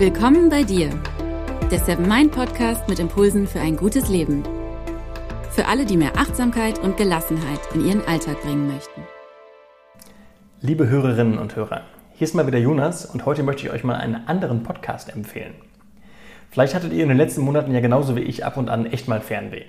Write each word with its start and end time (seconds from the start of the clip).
Willkommen 0.00 0.48
bei 0.48 0.62
dir, 0.62 0.88
der 1.70 1.78
Seven 1.78 2.08
Mind 2.08 2.32
Podcast 2.32 2.88
mit 2.88 2.98
Impulsen 2.98 3.46
für 3.46 3.60
ein 3.60 3.76
gutes 3.76 4.08
Leben. 4.08 4.42
Für 5.50 5.66
alle, 5.66 5.84
die 5.84 5.98
mehr 5.98 6.16
Achtsamkeit 6.16 6.78
und 6.78 6.96
Gelassenheit 6.96 7.60
in 7.74 7.84
ihren 7.84 8.08
Alltag 8.08 8.40
bringen 8.40 8.66
möchten. 8.66 9.02
Liebe 10.62 10.88
Hörerinnen 10.88 11.36
und 11.36 11.54
Hörer, 11.54 11.82
hier 12.14 12.24
ist 12.24 12.34
mal 12.34 12.46
wieder 12.46 12.56
Jonas 12.56 13.04
und 13.04 13.26
heute 13.26 13.42
möchte 13.42 13.66
ich 13.66 13.72
euch 13.74 13.84
mal 13.84 13.96
einen 13.96 14.26
anderen 14.26 14.62
Podcast 14.62 15.14
empfehlen. 15.14 15.52
Vielleicht 16.50 16.74
hattet 16.74 16.94
ihr 16.94 17.02
in 17.02 17.10
den 17.10 17.18
letzten 17.18 17.42
Monaten 17.42 17.74
ja 17.74 17.80
genauso 17.80 18.16
wie 18.16 18.20
ich 18.20 18.46
ab 18.46 18.56
und 18.56 18.70
an 18.70 18.86
echt 18.86 19.06
mal 19.06 19.20
Fernweh. 19.20 19.66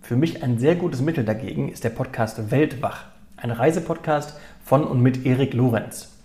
Für 0.00 0.14
mich 0.14 0.44
ein 0.44 0.60
sehr 0.60 0.76
gutes 0.76 1.00
Mittel 1.00 1.24
dagegen 1.24 1.70
ist 1.70 1.82
der 1.82 1.90
Podcast 1.90 2.52
Weltwach, 2.52 3.06
ein 3.36 3.50
Reisepodcast 3.50 4.38
von 4.64 4.84
und 4.84 5.02
mit 5.02 5.26
Erik 5.26 5.54
Lorenz. 5.54 6.15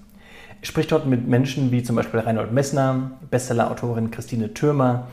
Er 0.62 0.68
spricht 0.68 0.92
dort 0.92 1.08
mit 1.08 1.28
Menschen 1.28 1.72
wie 1.72 1.82
zum 1.82 1.96
Beispiel 1.96 2.20
Reinhold 2.20 2.52
Messner, 2.52 3.12
Bestsellerautorin 3.32 4.12
Christine 4.12 4.54
Thürmer, 4.54 5.08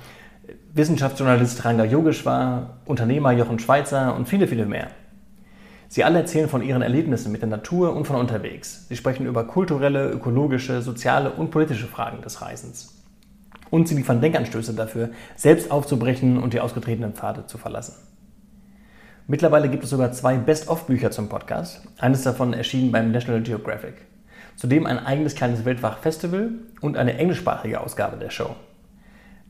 Wissenschaftsjournalist 0.74 1.64
Ranga 1.64 1.84
Yogeshwar, 1.84 2.78
Unternehmer 2.84 3.32
Jochen 3.32 3.58
Schweizer 3.58 4.14
und 4.14 4.28
viele, 4.28 4.46
viele 4.46 4.66
mehr. 4.66 4.88
Sie 5.88 6.04
alle 6.04 6.18
erzählen 6.18 6.50
von 6.50 6.62
ihren 6.62 6.82
Erlebnissen 6.82 7.32
mit 7.32 7.40
der 7.40 7.48
Natur 7.48 7.96
und 7.96 8.06
von 8.06 8.16
unterwegs. 8.16 8.86
Sie 8.88 8.96
sprechen 8.96 9.24
über 9.24 9.44
kulturelle, 9.44 10.10
ökologische, 10.10 10.82
soziale 10.82 11.30
und 11.30 11.50
politische 11.50 11.86
Fragen 11.86 12.20
des 12.20 12.42
Reisens. 12.42 13.02
Und 13.70 13.88
sie 13.88 13.94
liefern 13.94 14.20
Denkanstöße 14.20 14.74
dafür, 14.74 15.10
selbst 15.34 15.70
aufzubrechen 15.70 16.38
und 16.38 16.52
die 16.52 16.60
ausgetretenen 16.60 17.14
Pfade 17.14 17.46
zu 17.46 17.56
verlassen. 17.56 17.94
Mittlerweile 19.27 19.70
gibt 19.70 19.84
es 19.84 19.90
sogar 19.90 20.12
zwei 20.12 20.36
Best-of-Bücher 20.36 21.10
zum 21.10 21.30
Podcast. 21.30 21.83
Eines 21.98 22.22
davon 22.22 22.52
erschien 22.52 22.92
beim 22.92 23.12
National 23.12 23.40
Geographic. 23.42 23.94
Zudem 24.59 24.87
ein 24.87 24.98
eigenes 24.98 25.37
kleines 25.37 25.64
Weltwach-Festival 25.64 26.51
und 26.81 26.97
eine 26.97 27.17
englischsprachige 27.17 27.81
Ausgabe 27.81 28.17
der 28.17 28.31
Show. 28.31 28.56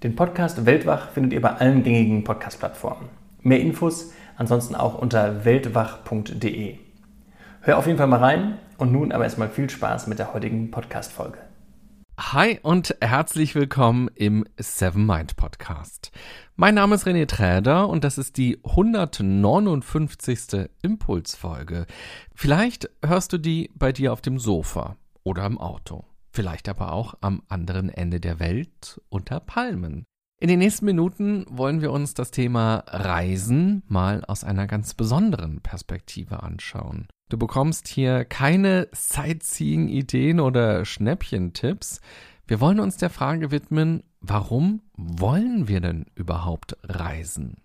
Den 0.02 0.14
Podcast 0.14 0.66
Weltwach 0.66 1.12
findet 1.12 1.32
ihr 1.32 1.40
bei 1.40 1.48
allen 1.48 1.82
gängigen 1.82 2.24
Podcast-Plattformen. 2.24 3.08
Mehr 3.40 3.58
Infos 3.58 4.12
ansonsten 4.36 4.74
auch 4.74 4.98
unter 4.98 5.46
weltwach.de. 5.46 6.76
Hör 7.62 7.78
auf 7.78 7.86
jeden 7.86 7.96
Fall 7.96 8.06
mal 8.06 8.20
rein 8.20 8.58
und 8.76 8.92
nun 8.92 9.10
aber 9.10 9.24
erstmal 9.24 9.48
viel 9.48 9.70
Spaß 9.70 10.08
mit 10.08 10.18
der 10.18 10.34
heutigen 10.34 10.70
Podcast-Folge. 10.70 11.38
Hi 12.20 12.58
und 12.62 12.96
herzlich 13.00 13.54
willkommen 13.54 14.10
im 14.16 14.44
Seven 14.58 15.06
Mind 15.06 15.36
Podcast. 15.36 16.10
Mein 16.56 16.74
Name 16.74 16.96
ist 16.96 17.06
René 17.06 17.28
Träder 17.28 17.88
und 17.88 18.02
das 18.02 18.18
ist 18.18 18.38
die 18.38 18.58
159. 18.64 20.68
Impulsfolge. 20.82 21.86
Vielleicht 22.34 22.90
hörst 23.06 23.32
du 23.32 23.38
die 23.38 23.70
bei 23.76 23.92
dir 23.92 24.12
auf 24.12 24.20
dem 24.20 24.40
Sofa 24.40 24.96
oder 25.22 25.46
im 25.46 25.58
Auto. 25.58 26.06
Vielleicht 26.32 26.68
aber 26.68 26.90
auch 26.92 27.14
am 27.20 27.40
anderen 27.48 27.88
Ende 27.88 28.18
der 28.18 28.40
Welt 28.40 29.00
unter 29.10 29.38
Palmen. 29.38 30.02
In 30.40 30.48
den 30.48 30.58
nächsten 30.58 30.86
Minuten 30.86 31.46
wollen 31.48 31.82
wir 31.82 31.92
uns 31.92 32.14
das 32.14 32.32
Thema 32.32 32.82
Reisen 32.88 33.84
mal 33.86 34.24
aus 34.24 34.42
einer 34.42 34.66
ganz 34.66 34.94
besonderen 34.94 35.60
Perspektive 35.60 36.42
anschauen. 36.42 37.06
Du 37.28 37.36
bekommst 37.36 37.88
hier 37.88 38.24
keine 38.24 38.88
Sightseeing-Ideen 38.92 40.40
oder 40.40 40.84
Schnäppchentipps. 40.86 42.00
Wir 42.46 42.60
wollen 42.60 42.80
uns 42.80 42.96
der 42.96 43.10
Frage 43.10 43.50
widmen, 43.50 44.02
warum 44.20 44.80
wollen 44.96 45.68
wir 45.68 45.80
denn 45.80 46.06
überhaupt 46.14 46.76
reisen? 46.82 47.58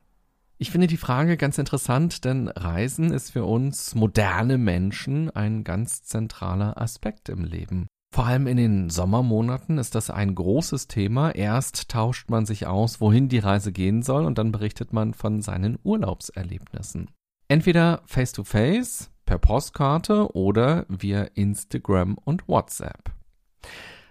Ich 0.57 0.69
finde 0.69 0.87
die 0.87 0.97
Frage 0.97 1.37
ganz 1.37 1.57
interessant, 1.57 2.25
denn 2.25 2.49
Reisen 2.49 3.11
ist 3.11 3.31
für 3.31 3.45
uns 3.45 3.95
moderne 3.95 4.57
Menschen 4.57 5.29
ein 5.29 5.63
ganz 5.63 6.03
zentraler 6.03 6.81
Aspekt 6.81 7.29
im 7.29 7.45
Leben. 7.45 7.87
Vor 8.13 8.25
allem 8.25 8.47
in 8.47 8.57
den 8.57 8.89
Sommermonaten 8.89 9.77
ist 9.77 9.95
das 9.95 10.09
ein 10.09 10.35
großes 10.35 10.87
Thema. 10.87 11.31
Erst 11.31 11.89
tauscht 11.89 12.29
man 12.29 12.45
sich 12.45 12.67
aus, 12.67 13.01
wohin 13.01 13.27
die 13.27 13.39
Reise 13.39 13.71
gehen 13.71 14.03
soll, 14.03 14.25
und 14.25 14.37
dann 14.37 14.51
berichtet 14.51 14.93
man 14.93 15.13
von 15.13 15.41
seinen 15.41 15.79
Urlaubserlebnissen. 15.83 17.09
Entweder 17.47 18.01
face 18.05 18.31
to 18.31 18.43
face, 18.43 19.09
per 19.25 19.37
Postkarte 19.37 20.35
oder 20.35 20.85
via 20.89 21.23
Instagram 21.35 22.17
und 22.23 22.47
WhatsApp. 22.47 23.11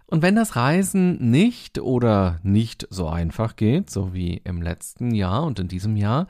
Und 0.06 0.20
wenn 0.20 0.36
das 0.36 0.56
Reisen 0.56 1.30
nicht 1.30 1.78
oder 1.78 2.38
nicht 2.42 2.86
so 2.90 3.08
einfach 3.08 3.56
geht, 3.56 3.88
so 3.88 4.12
wie 4.12 4.42
im 4.44 4.60
letzten 4.60 5.14
Jahr 5.14 5.44
und 5.44 5.58
in 5.58 5.68
diesem 5.68 5.96
Jahr, 5.96 6.26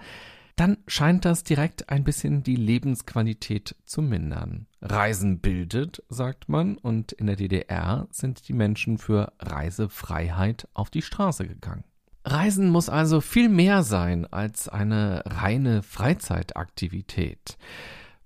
dann 0.57 0.79
scheint 0.87 1.25
das 1.25 1.45
direkt 1.45 1.89
ein 1.89 2.05
bisschen 2.05 2.43
die 2.43 2.57
Lebensqualität 2.57 3.75
zu 3.85 4.03
mindern. 4.03 4.67
Reisen 4.81 5.41
bildet, 5.41 6.03
sagt 6.09 6.49
man, 6.49 6.77
und 6.77 7.13
in 7.13 7.27
der 7.27 7.37
DDR 7.37 8.07
sind 8.11 8.47
die 8.49 8.53
Menschen 8.53 8.99
für 8.99 9.33
Reisefreiheit 9.41 10.69
auf 10.75 10.91
die 10.91 11.03
Straße 11.03 11.49
gegangen. 11.49 11.85
Reisen 12.25 12.71
muss 12.71 12.89
also 12.89 13.21
viel 13.21 13.49
mehr 13.49 13.83
sein 13.83 14.27
als 14.27 14.69
eine 14.69 15.23
reine 15.27 15.83
Freizeitaktivität. 15.83 17.59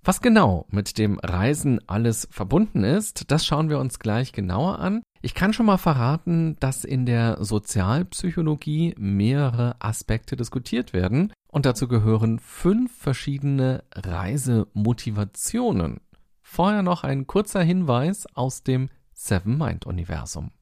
Was 0.07 0.21
genau 0.21 0.67
mit 0.71 0.99
dem 0.99 1.19
Reisen 1.19 1.81
alles 1.89 2.29
verbunden 2.31 2.85
ist, 2.85 3.33
das 3.33 3.45
schauen 3.45 3.69
wir 3.69 3.81
uns 3.81 3.99
gleich 3.99 4.31
genauer 4.31 4.79
an. 4.79 5.03
Ich 5.21 5.35
kann 5.35 5.53
schon 5.53 5.67
mal 5.67 5.79
verraten, 5.79 6.55
dass 6.61 6.85
in 6.85 7.07
der 7.07 7.45
Sozialpsychologie 7.45 8.95
mehrere 8.99 9.75
Aspekte 9.81 10.37
diskutiert 10.37 10.93
werden 10.93 11.33
und 11.49 11.67
dazu 11.67 11.89
gehören 11.89 12.39
fünf 12.39 12.97
verschiedene 12.97 13.83
Reisemotivationen. 13.93 16.01
Vorher 16.41 16.85
noch 16.85 17.03
ein 17.03 17.27
kurzer 17.27 17.65
Hinweis 17.65 18.27
aus 18.33 18.63
dem 18.63 18.91
Seven 19.13 19.59
Mind 19.59 19.87
Universum. 19.87 20.53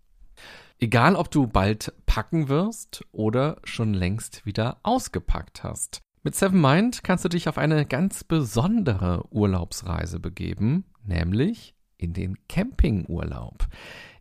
Egal, 0.79 1.17
ob 1.17 1.31
du 1.31 1.47
bald 1.47 1.93
packen 2.07 2.49
wirst 2.49 3.05
oder 3.13 3.59
schon 3.65 3.93
längst 3.93 4.47
wieder 4.47 4.79
ausgepackt 4.85 5.63
hast. 5.63 6.01
Mit 6.27 6.35
Seven 6.35 6.59
Mind 6.59 7.05
kannst 7.05 7.27
du 7.27 7.29
dich 7.29 7.51
auf 7.51 7.59
eine 7.59 7.85
ganz 7.85 8.25
besondere 8.25 9.27
Urlaubsreise 9.31 10.19
begeben, 10.19 10.87
nämlich 11.05 11.75
in 11.99 12.15
den 12.15 12.39
Campingurlaub. 12.49 13.67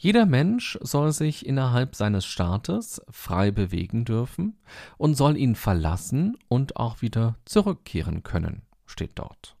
Jeder 0.04 0.26
Mensch 0.26 0.78
soll 0.82 1.12
sich 1.12 1.46
innerhalb 1.46 1.94
seines 1.94 2.26
Staates 2.26 3.00
frei 3.08 3.50
bewegen 3.50 4.04
dürfen 4.04 4.58
und 4.98 5.14
soll 5.14 5.38
ihn 5.38 5.54
verlassen 5.54 6.36
und 6.46 6.76
auch 6.76 7.00
wieder 7.00 7.38
zurückkehren 7.46 8.22
können, 8.22 8.60
steht 8.84 9.12
dort. 9.14 9.56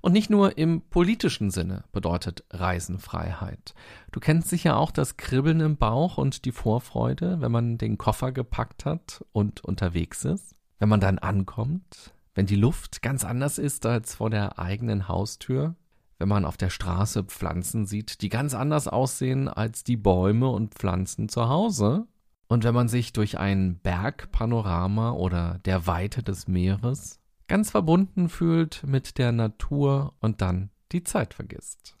Und 0.00 0.14
nicht 0.14 0.30
nur 0.30 0.56
im 0.56 0.80
politischen 0.80 1.50
Sinne 1.50 1.84
bedeutet 1.92 2.42
Reisenfreiheit. 2.52 3.74
Du 4.12 4.18
kennst 4.18 4.48
sicher 4.48 4.78
auch 4.78 4.92
das 4.92 5.18
Kribbeln 5.18 5.60
im 5.60 5.76
Bauch 5.76 6.16
und 6.16 6.46
die 6.46 6.52
Vorfreude, 6.52 7.42
wenn 7.42 7.52
man 7.52 7.76
den 7.76 7.98
Koffer 7.98 8.32
gepackt 8.32 8.86
hat 8.86 9.26
und 9.32 9.62
unterwegs 9.62 10.24
ist, 10.24 10.54
wenn 10.78 10.88
man 10.88 11.00
dann 11.00 11.18
ankommt, 11.18 12.14
wenn 12.34 12.46
die 12.46 12.56
Luft 12.56 13.02
ganz 13.02 13.26
anders 13.26 13.58
ist 13.58 13.84
als 13.84 14.14
vor 14.14 14.30
der 14.30 14.58
eigenen 14.58 15.06
Haustür, 15.06 15.74
wenn 16.18 16.28
man 16.28 16.44
auf 16.44 16.56
der 16.56 16.70
Straße 16.70 17.24
Pflanzen 17.24 17.86
sieht, 17.86 18.22
die 18.22 18.28
ganz 18.28 18.54
anders 18.54 18.88
aussehen 18.88 19.48
als 19.48 19.84
die 19.84 19.96
Bäume 19.96 20.48
und 20.48 20.74
Pflanzen 20.74 21.28
zu 21.28 21.48
Hause. 21.48 22.06
Und 22.48 22.64
wenn 22.64 22.74
man 22.74 22.88
sich 22.88 23.12
durch 23.12 23.38
ein 23.38 23.78
Bergpanorama 23.80 25.12
oder 25.12 25.58
der 25.64 25.86
Weite 25.86 26.22
des 26.22 26.48
Meeres 26.48 27.20
ganz 27.48 27.70
verbunden 27.70 28.28
fühlt 28.28 28.82
mit 28.86 29.18
der 29.18 29.32
Natur 29.32 30.14
und 30.20 30.40
dann 30.40 30.70
die 30.92 31.02
Zeit 31.02 31.34
vergisst. 31.34 31.96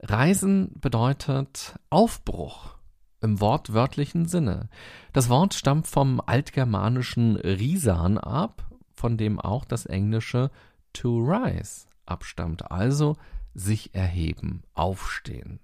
Reisen 0.00 0.72
bedeutet 0.80 1.78
Aufbruch 1.90 2.76
im 3.20 3.40
wortwörtlichen 3.40 4.26
Sinne. 4.26 4.68
Das 5.12 5.28
Wort 5.28 5.54
stammt 5.54 5.86
vom 5.86 6.20
altgermanischen 6.24 7.36
Risan 7.36 8.18
ab, 8.18 8.70
von 8.92 9.16
dem 9.16 9.40
auch 9.40 9.64
das 9.64 9.86
englische 9.86 10.50
to 10.92 11.18
rise 11.18 11.86
abstammt, 12.06 12.70
also 12.70 13.16
sich 13.54 13.94
erheben, 13.94 14.62
aufstehen. 14.74 15.60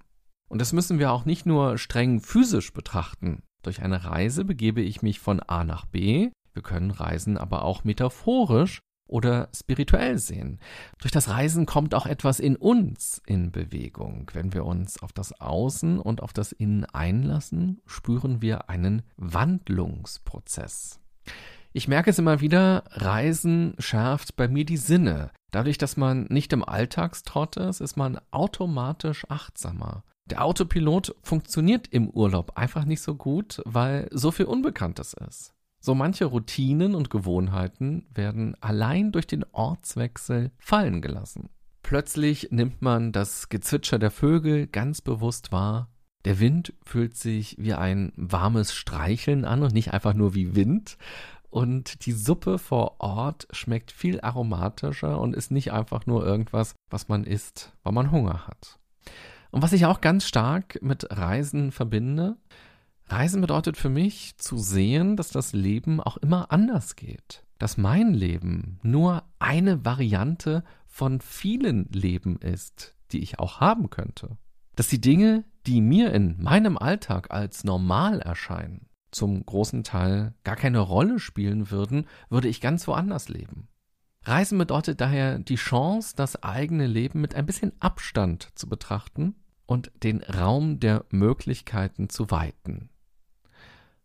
Und 0.49 0.61
das 0.61 0.73
müssen 0.73 0.99
wir 0.99 1.13
auch 1.13 1.25
nicht 1.25 1.47
nur 1.47 1.79
streng 1.79 2.21
physisch 2.21 2.73
betrachten. 2.73 3.43
Durch 3.63 3.83
eine 3.83 4.05
Reise 4.05 4.45
begebe 4.45 4.81
ich 4.81 5.03
mich 5.03 5.21
von 5.21 5.41
A 5.41 5.65
nach 5.65 5.87
B. 5.87 6.31
Wir 6.53 6.63
können 6.63 6.91
Reisen 6.91 7.39
aber 7.39 7.65
auch 7.65 7.85
metaphorisch 7.85 8.81
oder 9.07 9.49
spirituell 9.55 10.19
sehen. 10.19 10.61
Durch 11.01 11.13
das 11.13 11.29
Reisen 11.29 11.67
kommt 11.67 11.95
auch 11.95 12.07
etwas 12.07 12.41
in 12.41 12.57
uns 12.57 13.21
in 13.27 13.51
Bewegung. 13.51 14.31
Wenn 14.33 14.53
wir 14.53 14.65
uns 14.65 15.03
auf 15.03 15.13
das 15.13 15.39
Außen 15.41 15.99
und 15.99 16.23
auf 16.23 16.33
das 16.33 16.53
Innen 16.53 16.85
einlassen, 16.85 17.81
spüren 17.87 18.41
wir 18.41 18.71
einen 18.71 19.03
Wandlungsprozess. 19.17 21.01
Ich 21.73 21.87
merke 21.87 22.11
es 22.11 22.19
immer 22.19 22.41
wieder, 22.41 22.83
Reisen 22.91 23.75
schärft 23.79 24.35
bei 24.35 24.49
mir 24.49 24.65
die 24.65 24.77
Sinne. 24.77 25.31
Dadurch, 25.53 25.79
dass 25.79 25.97
man 25.97 26.25
nicht 26.25 26.53
im 26.53 26.65
Alltagstrott 26.65 27.57
ist, 27.57 27.81
ist 27.81 27.97
man 27.97 28.19
automatisch 28.33 29.25
achtsamer. 29.29 30.03
Der 30.27 30.45
Autopilot 30.45 31.15
funktioniert 31.23 31.87
im 31.89 32.11
Urlaub 32.11 32.57
einfach 32.57 32.85
nicht 32.85 33.03
so 33.03 33.15
gut, 33.15 33.63
weil 33.65 34.09
so 34.11 34.33
viel 34.33 34.47
Unbekanntes 34.47 35.15
ist. 35.15 35.55
So 35.81 35.95
manche 35.95 36.25
Routinen 36.25 36.95
und 36.95 37.09
Gewohnheiten 37.09 38.07
werden 38.13 38.57
allein 38.61 39.13
durch 39.13 39.29
den 39.29 39.45
Ortswechsel 39.53 40.51
fallen 40.59 41.01
gelassen. 41.01 41.51
Plötzlich 41.83 42.49
nimmt 42.51 42.83
man 42.83 43.13
das 43.13 43.49
Gezwitscher 43.49 43.99
der 43.99 44.11
Vögel 44.11 44.67
ganz 44.67 45.01
bewusst 45.01 45.53
wahr. 45.53 45.89
Der 46.25 46.39
Wind 46.39 46.75
fühlt 46.85 47.17
sich 47.17 47.57
wie 47.59 47.73
ein 47.73 48.13
warmes 48.17 48.75
Streicheln 48.75 49.45
an 49.45 49.63
und 49.63 49.73
nicht 49.73 49.93
einfach 49.95 50.13
nur 50.15 50.35
wie 50.35 50.55
Wind. 50.55 50.99
Und 51.51 52.07
die 52.07 52.13
Suppe 52.13 52.59
vor 52.59 53.01
Ort 53.01 53.49
schmeckt 53.51 53.91
viel 53.91 54.21
aromatischer 54.21 55.21
und 55.21 55.35
ist 55.35 55.51
nicht 55.51 55.73
einfach 55.73 56.07
nur 56.07 56.25
irgendwas, 56.25 56.75
was 56.89 57.09
man 57.09 57.25
isst, 57.25 57.73
weil 57.83 57.93
man 57.93 58.13
Hunger 58.13 58.47
hat. 58.47 58.79
Und 59.51 59.63
was 59.63 59.73
ich 59.73 59.85
auch 59.87 60.01
ganz 60.01 60.27
stark 60.27 60.79
mit 60.81 61.07
Reisen 61.11 61.73
verbinde, 61.73 62.37
Reisen 63.07 63.41
bedeutet 63.41 63.77
für 63.77 63.89
mich 63.89 64.37
zu 64.37 64.57
sehen, 64.59 65.17
dass 65.17 65.31
das 65.31 65.53
Leben 65.53 66.01
auch 66.01 66.17
immer 66.19 66.53
anders 66.53 66.95
geht. 66.95 67.45
Dass 67.59 67.77
mein 67.77 68.15
Leben 68.15 68.79
nur 68.83 69.25
eine 69.41 69.85
Variante 69.85 70.63
von 70.87 71.21
vielen 71.21 71.87
Leben 71.87 72.39
ist, 72.39 72.95
die 73.11 73.21
ich 73.21 73.41
auch 73.41 73.61
haben 73.61 73.91
könnte. 73.91 74.39
Dass 74.77 74.87
die 74.87 75.01
Dinge, 75.01 75.45
die 75.67 75.81
mir 75.81 76.13
in 76.15 76.41
meinem 76.41 76.79
Alltag 76.79 77.33
als 77.33 77.65
normal 77.65 78.21
erscheinen, 78.21 78.87
zum 79.11 79.45
großen 79.45 79.85
Teil 79.85 80.35
gar 80.45 80.57
keine 80.57 80.79
Rolle 80.81 81.19
spielen 81.19 81.71
würden, 81.71 82.07
würde 82.29 82.49
ich 82.49 82.61
ganz 82.61 82.87
woanders 82.87 83.29
leben. 83.29 83.69
Reisen 84.25 84.59
bedeutet 84.59 85.01
daher 85.01 85.39
die 85.39 85.57
Chance, 85.57 86.15
das 86.15 86.43
eigene 86.43 86.87
Leben 86.87 87.21
mit 87.21 87.35
ein 87.35 87.47
bisschen 87.47 87.73
Abstand 87.81 88.49
zu 88.55 88.69
betrachten 88.69 89.35
und 89.67 89.91
den 90.03 90.23
Raum 90.23 90.79
der 90.79 91.05
Möglichkeiten 91.11 92.09
zu 92.09 92.31
weiten. 92.31 92.91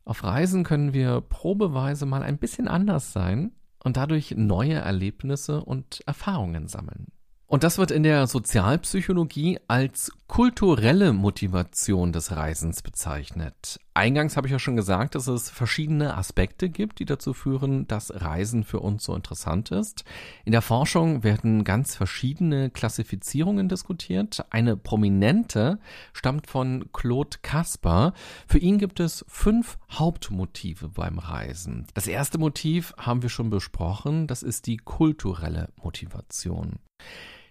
Auf 0.05 0.23
Reisen 0.23 0.63
können 0.63 0.93
wir 0.93 1.21
probeweise 1.21 2.05
mal 2.05 2.23
ein 2.23 2.37
bisschen 2.37 2.67
anders 2.67 3.11
sein 3.11 3.51
und 3.83 3.97
dadurch 3.97 4.35
neue 4.37 4.75
Erlebnisse 4.75 5.63
und 5.63 6.01
Erfahrungen 6.05 6.67
sammeln. 6.67 7.07
Und 7.47 7.63
das 7.63 7.77
wird 7.77 7.91
in 7.91 8.03
der 8.03 8.27
Sozialpsychologie 8.27 9.59
als 9.67 10.11
kulturelle 10.27 11.13
Motivation 11.13 12.11
des 12.11 12.35
Reisens 12.35 12.81
bezeichnet. 12.81 13.79
Eingangs 13.95 14.35
habe 14.35 14.47
ich 14.47 14.51
ja 14.51 14.59
schon 14.59 14.75
gesagt, 14.75 15.15
dass 15.15 15.27
es 15.27 15.49
verschiedene 15.49 16.17
Aspekte 16.17 16.67
gibt, 16.67 16.99
die 16.99 17.05
dazu 17.05 17.33
führen, 17.33 17.87
dass 17.87 18.11
Reisen 18.13 18.65
für 18.65 18.81
uns 18.81 19.05
so 19.05 19.15
interessant 19.15 19.71
ist. 19.71 20.03
In 20.43 20.51
der 20.51 20.61
Forschung 20.61 21.23
werden 21.23 21.63
ganz 21.63 21.95
verschiedene 21.95 22.69
Klassifizierungen 22.69 23.69
diskutiert. 23.69 24.45
Eine 24.49 24.75
prominente 24.75 25.79
stammt 26.11 26.47
von 26.47 26.91
Claude 26.91 27.37
Kasper. 27.41 28.11
Für 28.47 28.57
ihn 28.57 28.79
gibt 28.79 28.99
es 28.99 29.23
fünf 29.29 29.77
Hauptmotive 29.89 30.89
beim 30.89 31.17
Reisen. 31.17 31.87
Das 31.93 32.07
erste 32.07 32.37
Motiv 32.37 32.93
haben 32.97 33.21
wir 33.21 33.29
schon 33.29 33.49
besprochen, 33.49 34.27
das 34.27 34.43
ist 34.43 34.67
die 34.67 34.75
kulturelle 34.75 35.69
Motivation. 35.81 36.79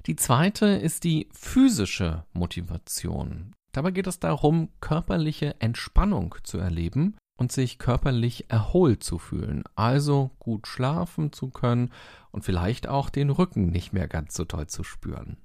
Die 0.05 0.17
zweite 0.17 0.67
ist 0.67 1.05
die 1.05 1.27
physische 1.33 2.27
Motivation. 2.35 3.55
Dabei 3.75 3.91
geht 3.91 4.07
es 4.07 4.21
darum, 4.21 4.69
körperliche 4.81 5.61
Entspannung 5.61 6.37
zu 6.45 6.59
erleben 6.59 7.17
und 7.37 7.51
sich 7.51 7.79
körperlich 7.79 8.49
erholt 8.49 9.03
zu 9.03 9.19
fühlen, 9.19 9.65
also 9.75 10.31
gut 10.39 10.69
schlafen 10.69 11.33
zu 11.33 11.51
können 11.51 11.91
und 12.31 12.45
vielleicht 12.45 12.87
auch 12.87 13.11
den 13.11 13.31
Rücken 13.31 13.67
nicht 13.67 13.93
mehr 13.93 14.07
ganz 14.07 14.35
so 14.35 14.45
toll 14.45 14.69
zu 14.69 14.85
spüren. 14.85 15.39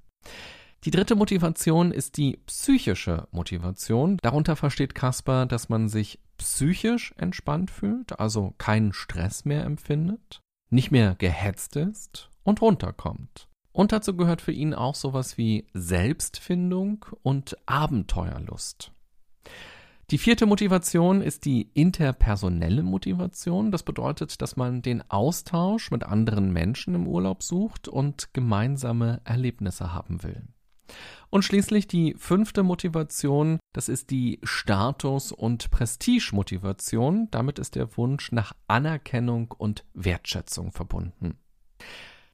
Die 0.84 0.92
dritte 0.92 1.16
Motivation 1.16 1.90
ist 1.90 2.16
die 2.16 2.38
psychische 2.46 3.26
Motivation. 3.32 4.16
Darunter 4.22 4.54
versteht 4.54 4.94
Kasper, 4.94 5.44
dass 5.44 5.68
man 5.68 5.88
sich 5.88 6.20
psychisch 6.38 7.12
entspannt 7.18 7.72
fühlt, 7.72 8.20
also 8.20 8.54
keinen 8.58 8.92
Stress 8.92 9.44
mehr 9.44 9.64
empfindet, 9.64 10.40
nicht 10.70 10.92
mehr 10.92 11.16
gehetzt 11.16 11.74
ist 11.74 12.30
und 12.44 12.62
runterkommt. 12.62 13.49
Und 13.72 13.92
dazu 13.92 14.16
gehört 14.16 14.40
für 14.40 14.52
ihn 14.52 14.74
auch 14.74 14.94
sowas 14.94 15.38
wie 15.38 15.66
Selbstfindung 15.72 17.06
und 17.22 17.56
Abenteuerlust. 17.66 18.92
Die 20.10 20.18
vierte 20.18 20.44
Motivation 20.44 21.22
ist 21.22 21.44
die 21.44 21.70
interpersonelle 21.72 22.82
Motivation. 22.82 23.70
Das 23.70 23.84
bedeutet, 23.84 24.42
dass 24.42 24.56
man 24.56 24.82
den 24.82 25.08
Austausch 25.08 25.92
mit 25.92 26.02
anderen 26.02 26.52
Menschen 26.52 26.96
im 26.96 27.06
Urlaub 27.06 27.44
sucht 27.44 27.86
und 27.86 28.34
gemeinsame 28.34 29.20
Erlebnisse 29.22 29.94
haben 29.94 30.24
will. 30.24 30.42
Und 31.30 31.44
schließlich 31.44 31.86
die 31.86 32.16
fünfte 32.18 32.64
Motivation, 32.64 33.60
das 33.72 33.88
ist 33.88 34.10
die 34.10 34.40
Status- 34.42 35.30
und 35.30 35.70
Prestige-Motivation. 35.70 37.28
Damit 37.30 37.60
ist 37.60 37.76
der 37.76 37.96
Wunsch 37.96 38.32
nach 38.32 38.52
Anerkennung 38.66 39.54
und 39.56 39.84
Wertschätzung 39.94 40.72
verbunden. 40.72 41.38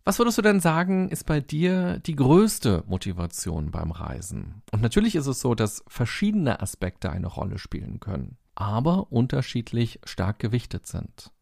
Was 0.07 0.21
würdest 0.21 0.39
du 0.39 0.43
denn 0.43 0.61
sagen, 0.61 1.09
ist 1.09 1.27
bei 1.27 1.41
dir 1.41 1.99
die 1.99 2.15
größte 2.15 2.85
Motivation 2.87 3.73
beim 3.73 3.91
Reisen? 3.91 4.63
Und 4.71 4.81
natürlich 4.81 5.17
ist 5.17 5.27
es 5.27 5.41
so, 5.41 5.57
dass 5.57 5.83
verschiedene 5.89 6.61
Aspekte 6.61 7.11
eine 7.11 7.27
Rolle 7.27 7.59
spielen 7.59 7.99
können, 7.99 8.37
aber 8.55 9.11
unterschiedlich 9.11 9.99
stark 10.05 10.39
gewichtet 10.39 10.87
sind. 10.87 11.33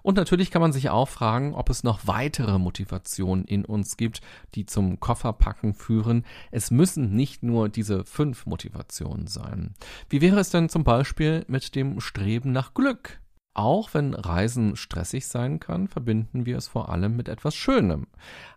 Und 0.00 0.16
natürlich 0.16 0.50
kann 0.50 0.62
man 0.62 0.72
sich 0.72 0.88
auch 0.88 1.10
fragen, 1.10 1.52
ob 1.54 1.68
es 1.68 1.84
noch 1.84 2.06
weitere 2.06 2.58
Motivationen 2.58 3.44
in 3.44 3.66
uns 3.66 3.98
gibt, 3.98 4.22
die 4.54 4.64
zum 4.64 5.00
Kofferpacken 5.00 5.74
führen. 5.74 6.24
Es 6.50 6.70
müssen 6.70 7.14
nicht 7.14 7.42
nur 7.42 7.68
diese 7.68 8.06
fünf 8.06 8.46
Motivationen 8.46 9.26
sein. 9.26 9.74
Wie 10.08 10.22
wäre 10.22 10.40
es 10.40 10.48
denn 10.48 10.70
zum 10.70 10.82
Beispiel 10.82 11.44
mit 11.46 11.74
dem 11.74 12.00
Streben 12.00 12.52
nach 12.52 12.72
Glück? 12.72 13.20
Auch 13.56 13.94
wenn 13.94 14.14
Reisen 14.14 14.74
stressig 14.74 15.28
sein 15.28 15.60
kann, 15.60 15.86
verbinden 15.86 16.44
wir 16.44 16.56
es 16.56 16.66
vor 16.66 16.88
allem 16.88 17.14
mit 17.14 17.28
etwas 17.28 17.54
Schönem. 17.54 18.08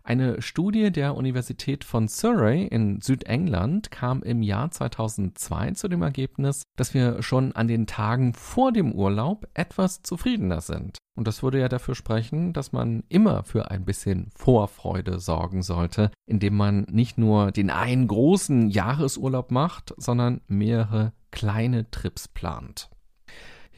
Eine 0.02 0.42
Studie 0.42 0.90
der 0.90 1.14
Universität 1.14 1.84
von 1.84 2.08
Surrey 2.08 2.66
in 2.66 3.00
Südengland 3.00 3.92
kam 3.92 4.24
im 4.24 4.42
Jahr 4.42 4.72
2002 4.72 5.70
zu 5.72 5.86
dem 5.86 6.02
Ergebnis, 6.02 6.64
dass 6.74 6.94
wir 6.94 7.22
schon 7.22 7.52
an 7.52 7.68
den 7.68 7.86
Tagen 7.86 8.34
vor 8.34 8.72
dem 8.72 8.90
Urlaub 8.90 9.46
etwas 9.54 10.02
zufriedener 10.02 10.60
sind. 10.60 10.98
Und 11.14 11.28
das 11.28 11.44
würde 11.44 11.60
ja 11.60 11.68
dafür 11.68 11.94
sprechen, 11.94 12.52
dass 12.52 12.72
man 12.72 13.04
immer 13.08 13.44
für 13.44 13.70
ein 13.70 13.84
bisschen 13.84 14.30
Vorfreude 14.34 15.20
sorgen 15.20 15.62
sollte, 15.62 16.10
indem 16.26 16.56
man 16.56 16.86
nicht 16.90 17.18
nur 17.18 17.52
den 17.52 17.70
einen 17.70 18.08
großen 18.08 18.68
Jahresurlaub 18.68 19.52
macht, 19.52 19.94
sondern 19.96 20.40
mehrere 20.48 21.12
kleine 21.30 21.88
Trips 21.90 22.26
plant. 22.26 22.90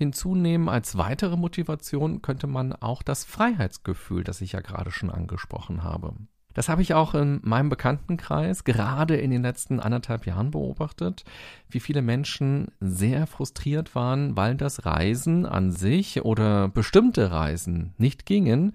Hinzunehmen 0.00 0.71
als 0.71 0.97
weitere 0.97 1.37
Motivation 1.37 2.23
könnte 2.23 2.47
man 2.47 2.73
auch 2.73 3.02
das 3.02 3.25
Freiheitsgefühl, 3.25 4.25
das 4.25 4.40
ich 4.40 4.52
ja 4.52 4.61
gerade 4.61 4.90
schon 4.90 5.11
angesprochen 5.11 5.85
habe. 5.85 6.14
Das 6.54 6.71
habe 6.71 6.80
ich 6.80 6.95
auch 6.95 7.14
in 7.14 7.40
meinem 7.45 7.69
Bekanntenkreis 7.69 8.64
gerade 8.64 9.16
in 9.16 9.30
den 9.30 9.42
letzten 9.42 9.78
anderthalb 9.78 10.25
Jahren 10.25 10.52
beobachtet, 10.52 11.25
wie 11.69 11.80
viele 11.80 12.00
Menschen 12.00 12.69
sehr 12.80 13.26
frustriert 13.26 13.95
waren, 13.95 14.38
weil 14.38 14.57
das 14.57 14.87
Reisen 14.87 15.45
an 15.45 15.71
sich 15.71 16.25
oder 16.25 16.69
bestimmte 16.69 17.30
Reisen 17.30 17.92
nicht 17.99 18.25
gingen 18.25 18.75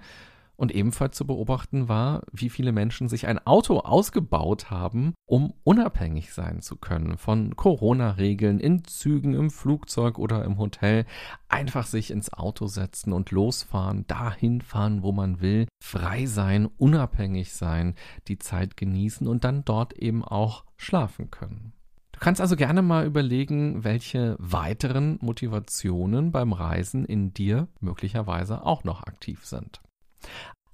Und 0.57 0.73
ebenfalls 0.73 1.17
zu 1.17 1.27
beobachten 1.27 1.89
war, 1.89 2.23
wie 2.31 2.49
viele 2.49 2.71
Menschen 2.71 3.09
sich 3.09 3.27
ein 3.27 3.45
Auto 3.45 3.79
ausgebaut 3.79 4.69
haben, 4.69 5.13
um 5.25 5.53
unabhängig 5.63 6.33
sein 6.33 6.61
zu 6.61 6.77
können 6.77 7.17
von 7.17 7.55
Corona-Regeln 7.55 8.59
in 8.59 8.83
Zügen, 8.85 9.33
im 9.33 9.49
Flugzeug 9.49 10.17
oder 10.17 10.45
im 10.45 10.57
Hotel. 10.57 11.05
Einfach 11.49 11.85
sich 11.85 12.11
ins 12.11 12.31
Auto 12.31 12.67
setzen 12.67 13.13
und 13.13 13.31
losfahren, 13.31 14.05
dahin 14.07 14.61
fahren, 14.61 15.03
wo 15.03 15.11
man 15.11 15.41
will, 15.41 15.67
frei 15.83 16.25
sein, 16.25 16.67
unabhängig 16.77 17.53
sein, 17.53 17.95
die 18.27 18.39
Zeit 18.39 18.77
genießen 18.77 19.27
und 19.27 19.43
dann 19.43 19.65
dort 19.65 19.93
eben 19.93 20.23
auch 20.23 20.65
schlafen 20.77 21.31
können. 21.31 21.73
Du 22.15 22.21
kannst 22.21 22.39
also 22.39 22.55
gerne 22.55 22.81
mal 22.81 23.05
überlegen, 23.05 23.83
welche 23.83 24.37
weiteren 24.39 25.17
Motivationen 25.21 26.31
beim 26.31 26.53
Reisen 26.53 27.03
in 27.03 27.33
dir 27.33 27.67
möglicherweise 27.81 28.65
auch 28.65 28.85
noch 28.85 29.03
aktiv 29.03 29.45
sind. 29.45 29.81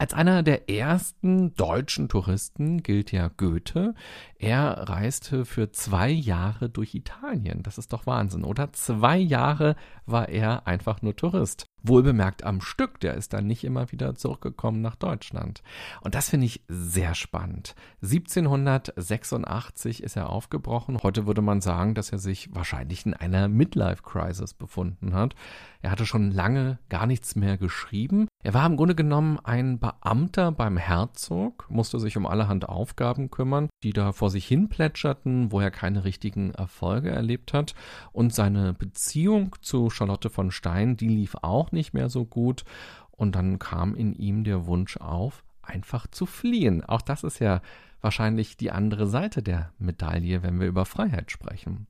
Als 0.02 0.16
einer 0.16 0.42
der 0.42 0.68
ersten 0.68 1.54
deutschen 1.54 2.10
Touristen 2.10 2.82
gilt 2.82 3.12
ja 3.12 3.28
Goethe. 3.28 3.94
Er 4.40 4.90
reiste 4.90 5.46
für 5.46 5.72
zwei 5.74 6.10
Jahre 6.10 6.72
durch 6.72 6.96
Italien. 6.96 7.62
Das 7.62 7.78
ist 7.78 7.94
doch 7.94 8.08
Wahnsinn, 8.08 8.44
oder? 8.44 8.74
Zwei 8.74 9.20
Jahre 9.20 9.76
war 10.08 10.28
er 10.28 10.66
einfach 10.66 11.04
nur 11.04 11.16
Tourist. 11.16 11.68
Wohlbemerkt 11.84 12.44
am 12.44 12.62
Stück, 12.62 13.00
der 13.00 13.14
ist 13.14 13.34
dann 13.34 13.46
nicht 13.46 13.64
immer 13.64 13.92
wieder 13.92 14.16
zurückgekommen 14.16 14.82
nach 14.82 14.96
Deutschland. 14.96 15.62
Und 16.02 16.16
das 16.16 16.30
finde 16.30 16.48
ich 16.48 16.64
sehr 16.68 17.14
spannend. 17.14 17.76
1786 18.02 20.02
ist 20.02 20.16
er 20.16 20.32
aufgebrochen. 20.32 20.98
Heute 21.04 21.28
würde 21.28 21.44
man 21.44 21.62
sagen, 21.62 21.94
dass 21.94 22.12
er 22.12 22.18
sich 22.18 22.50
wahrscheinlich 22.56 23.06
in 23.06 23.14
einer 23.14 23.48
Midlife-Crisis 23.48 24.56
befunden 24.56 25.14
hat. 25.14 25.36
Er 25.84 25.92
hatte 25.92 26.08
schon 26.08 26.32
lange 26.32 26.80
gar 26.90 27.06
nichts 27.06 27.36
mehr 27.36 27.60
geschrieben. 27.60 28.26
Er 28.44 28.56
war 28.56 28.66
im 28.66 28.76
Grunde 28.76 28.96
genommen 28.96 29.40
ein 29.44 29.78
Beamter 29.78 30.52
beim 30.52 30.78
Herzog, 30.78 31.68
musste 31.70 32.00
sich 32.00 32.18
um 32.18 32.26
allerhand 32.26 32.68
Aufgaben 32.68 33.30
kümmern, 33.30 33.70
die 33.84 33.94
da 33.94 34.14
vor 34.14 34.32
sich 34.32 34.48
hin 34.48 34.68
plätscherten, 34.68 35.52
wo 35.52 35.60
er 35.60 35.70
keine 35.70 36.06
richtigen 36.06 36.52
Erfolge 36.52 37.12
erlebt 37.12 37.54
hat. 37.54 37.76
Und 38.12 38.34
seine 38.34 38.74
Beziehung 38.74 39.56
zu 39.62 39.92
Charlotte 39.92 40.32
von 40.32 40.50
Stein, 40.50 40.98
die 40.98 41.08
lief 41.08 41.36
auch 41.44 41.72
nicht 41.72 41.94
mehr 41.94 42.10
so 42.10 42.26
gut. 42.26 42.64
Und 43.12 43.36
dann 43.36 43.60
kam 43.60 43.94
in 43.94 44.14
ihm 44.14 44.44
der 44.44 44.66
Wunsch 44.66 44.98
auf, 44.98 45.44
einfach 45.62 46.08
zu 46.08 46.26
fliehen. 46.26 46.84
Auch 46.84 47.04
das 47.04 47.24
ist 47.24 47.38
ja 47.38 47.62
wahrscheinlich 48.02 48.58
die 48.58 48.72
andere 48.72 49.08
Seite 49.08 49.42
der 49.42 49.72
Medaille, 49.78 50.44
wenn 50.44 50.60
wir 50.60 50.68
über 50.68 50.86
Freiheit 50.86 51.32
sprechen. 51.32 51.88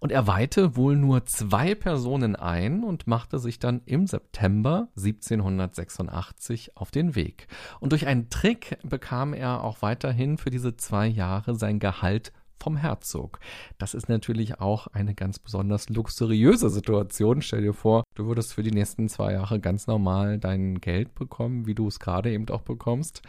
Und 0.00 0.12
er 0.12 0.26
weihte 0.26 0.76
wohl 0.76 0.96
nur 0.96 1.24
zwei 1.26 1.74
Personen 1.74 2.36
ein 2.36 2.84
und 2.84 3.06
machte 3.06 3.38
sich 3.38 3.58
dann 3.58 3.82
im 3.86 4.06
September 4.06 4.88
1786 4.96 6.76
auf 6.76 6.90
den 6.90 7.14
Weg. 7.14 7.46
Und 7.80 7.92
durch 7.92 8.06
einen 8.06 8.30
Trick 8.30 8.78
bekam 8.82 9.32
er 9.32 9.62
auch 9.62 9.82
weiterhin 9.82 10.38
für 10.38 10.50
diese 10.50 10.76
zwei 10.76 11.06
Jahre 11.06 11.54
sein 11.54 11.78
Gehalt 11.78 12.32
vom 12.64 12.76
Herzog. 12.78 13.40
Das 13.76 13.92
ist 13.92 14.08
natürlich 14.08 14.60
auch 14.60 14.86
eine 14.86 15.14
ganz 15.14 15.38
besonders 15.38 15.90
luxuriöse 15.90 16.70
Situation. 16.70 17.42
Stell 17.42 17.60
dir 17.60 17.74
vor, 17.74 18.04
du 18.14 18.26
würdest 18.26 18.54
für 18.54 18.62
die 18.62 18.70
nächsten 18.70 19.08
zwei 19.08 19.32
Jahre 19.32 19.60
ganz 19.60 19.86
normal 19.86 20.38
dein 20.38 20.80
Geld 20.80 21.14
bekommen, 21.14 21.66
wie 21.66 21.74
du 21.74 21.86
es 21.88 22.00
gerade 22.00 22.32
eben 22.32 22.48
auch 22.48 22.62
bekommst. 22.62 23.20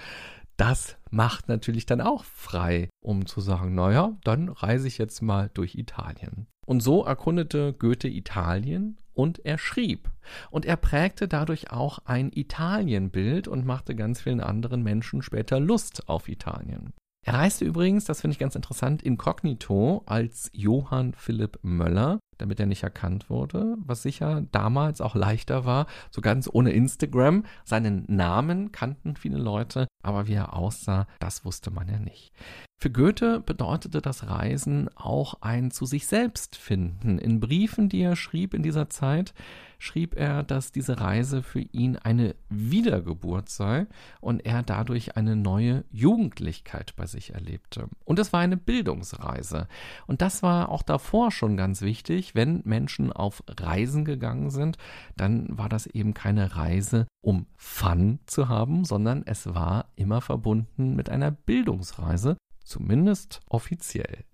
Das 0.58 0.98
macht 1.12 1.50
natürlich 1.50 1.86
dann 1.86 2.02
auch 2.02 2.24
frei, 2.24 2.90
um 3.02 3.26
zu 3.26 3.42
sagen, 3.42 3.76
naja, 3.76 4.18
dann 4.24 4.50
reise 4.50 4.88
ich 4.88 4.98
jetzt 4.98 5.22
mal 5.22 5.50
durch 5.54 5.76
Italien. 5.76 6.48
Und 6.66 6.82
so 6.82 7.04
erkundete 7.04 7.74
Goethe 7.74 8.08
Italien 8.08 8.98
und 9.14 9.46
er 9.46 9.58
schrieb. 9.58 10.10
Und 10.50 10.66
er 10.66 10.78
prägte 10.78 11.28
dadurch 11.28 11.72
auch 11.72 12.00
ein 12.06 12.32
Italienbild 12.34 13.48
und 13.48 13.66
machte 13.66 13.96
ganz 13.96 14.22
vielen 14.22 14.42
anderen 14.42 14.82
Menschen 14.82 15.22
später 15.22 15.60
Lust 15.60 16.08
auf 16.10 16.28
Italien. 16.30 16.94
Er 17.26 17.34
reiste 17.34 17.66
übrigens, 17.66 18.06
das 18.06 18.22
finde 18.22 18.34
ich 18.34 18.40
ganz 18.40 18.56
interessant, 18.56 19.02
inkognito 19.02 20.04
als 20.06 20.52
Johann 20.54 21.14
Philipp 21.14 21.58
Möller, 21.64 22.20
damit 22.38 22.60
er 22.60 22.66
nicht 22.66 22.84
erkannt 22.84 23.30
wurde, 23.30 23.76
was 23.80 24.04
sicher 24.04 24.44
damals 24.52 25.02
auch 25.02 25.16
leichter 25.16 25.66
war, 25.66 25.88
so 26.12 26.22
ganz 26.22 26.50
ohne 26.52 26.72
Instagram. 26.72 27.44
Seinen 27.64 28.06
Namen 28.08 28.72
kannten 28.72 29.16
viele 29.16 29.38
Leute, 29.38 29.88
aber 30.04 30.28
wie 30.28 30.34
er 30.34 30.54
aussah, 30.54 31.08
das 31.20 31.46
wusste 31.46 31.72
man 31.72 31.88
ja 31.88 32.00
nicht. 32.00 32.32
Für 32.78 32.92
Goethe 32.92 33.40
bedeutete 33.40 34.02
das 34.02 34.28
Reisen 34.28 34.90
auch 34.96 35.42
ein 35.42 35.72
zu 35.72 35.86
sich 35.86 36.08
selbst 36.08 36.56
finden. 36.56 37.18
In 37.18 37.40
Briefen, 37.40 37.90
die 37.90 38.02
er 38.02 38.16
schrieb 38.16 38.54
in 38.54 38.64
dieser 38.64 38.90
Zeit, 38.90 39.34
schrieb 39.80 40.16
er, 40.16 40.44
dass 40.44 40.72
diese 40.72 41.00
Reise 41.00 41.44
für 41.44 41.62
ihn 41.62 41.98
eine 41.98 42.36
Wiedergeburt 42.50 43.50
sei 43.50 43.88
und 44.22 44.46
er 44.46 44.64
dadurch 44.64 45.18
eine 45.18 45.36
neue 45.36 45.84
Jugendlichkeit 45.92 46.96
bei 46.96 47.06
sich 47.06 47.34
erlebte. 47.34 47.90
Und 48.04 48.20
es 48.20 48.34
war 48.34 48.40
eine 48.40 48.58
Bildungsreise. 48.58 49.68
Und 50.08 50.22
das 50.22 50.44
war 50.44 50.70
auch 50.70 50.84
davor 50.84 51.32
schon 51.32 51.58
ganz 51.58 51.82
wichtig. 51.82 52.36
Wenn 52.36 52.62
Menschen 52.66 53.12
auf 53.12 53.44
Reisen 53.48 54.06
gegangen 54.06 54.50
sind, 54.50 54.78
dann 55.16 55.58
war 55.58 55.70
das 55.70 55.88
eben 55.88 56.14
keine 56.14 56.56
Reise, 56.56 57.08
um 57.22 57.48
Fun 57.56 58.20
zu 58.26 58.50
haben, 58.50 58.86
sondern 58.86 59.24
es 59.26 59.54
war 59.54 59.90
immer 59.96 60.22
verbunden 60.22 60.96
mit 60.96 61.10
einer 61.10 61.32
Bildungsreise 61.32 62.38
zumindest 62.66 63.40
offiziell. 63.48 64.26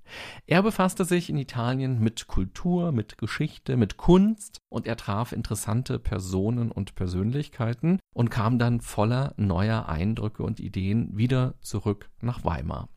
Er 0.45 0.63
befasste 0.63 1.05
sich 1.05 1.29
in 1.29 1.38
Italien 1.38 2.00
mit 2.00 2.27
Kultur, 2.27 2.91
mit 2.91 3.17
Geschichte, 3.17 3.77
mit 3.77 3.97
Kunst 3.97 4.57
und 4.69 4.88
er 4.88 4.97
traf 4.97 5.31
interessante 5.31 6.00
Personen 6.00 6.71
und 6.71 6.95
Persönlichkeiten 6.95 8.00
und 8.13 8.29
kam 8.29 8.59
dann 8.59 8.81
voller 8.81 9.33
neuer 9.38 9.88
Eindrücke 9.88 10.43
und 10.43 10.59
Ideen 10.59 11.15
wieder 11.15 11.55
zurück 11.61 12.09
nach 12.21 12.43
Weimar. 12.43 12.89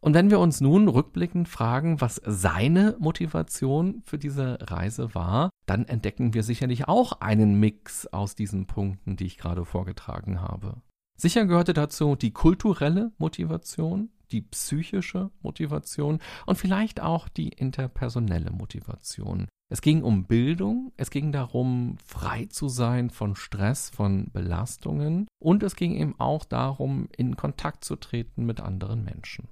Und 0.00 0.14
wenn 0.14 0.30
wir 0.30 0.40
uns 0.40 0.60
nun 0.60 0.88
rückblickend 0.88 1.48
fragen, 1.48 2.00
was 2.00 2.20
seine 2.24 2.96
Motivation 2.98 4.02
für 4.04 4.18
diese 4.18 4.58
Reise 4.60 5.14
war, 5.14 5.50
dann 5.66 5.84
entdecken 5.84 6.34
wir 6.34 6.42
sicherlich 6.42 6.88
auch 6.88 7.20
einen 7.20 7.54
Mix 7.60 8.08
aus 8.08 8.34
diesen 8.34 8.66
Punkten, 8.66 9.14
die 9.16 9.26
ich 9.26 9.38
gerade 9.38 9.64
vorgetragen 9.64 10.40
habe. 10.40 10.82
Sicher 11.16 11.46
gehörte 11.46 11.72
dazu 11.72 12.16
die 12.16 12.32
kulturelle 12.32 13.12
Motivation, 13.18 14.10
die 14.32 14.42
psychische 14.42 15.30
Motivation 15.42 16.18
und 16.46 16.56
vielleicht 16.56 17.00
auch 17.00 17.28
die 17.28 17.50
interpersonelle 17.50 18.50
Motivation. 18.50 19.48
Es 19.68 19.80
ging 19.80 20.02
um 20.02 20.26
Bildung, 20.26 20.92
es 20.98 21.10
ging 21.10 21.32
darum, 21.32 21.96
frei 22.04 22.46
zu 22.46 22.68
sein 22.68 23.08
von 23.08 23.36
Stress, 23.36 23.88
von 23.88 24.30
Belastungen 24.30 25.28
und 25.38 25.62
es 25.62 25.76
ging 25.76 25.94
eben 25.94 26.14
auch 26.18 26.44
darum, 26.44 27.08
in 27.16 27.36
Kontakt 27.36 27.84
zu 27.84 27.96
treten 27.96 28.44
mit 28.44 28.60
anderen 28.60 29.04
Menschen. 29.04 29.48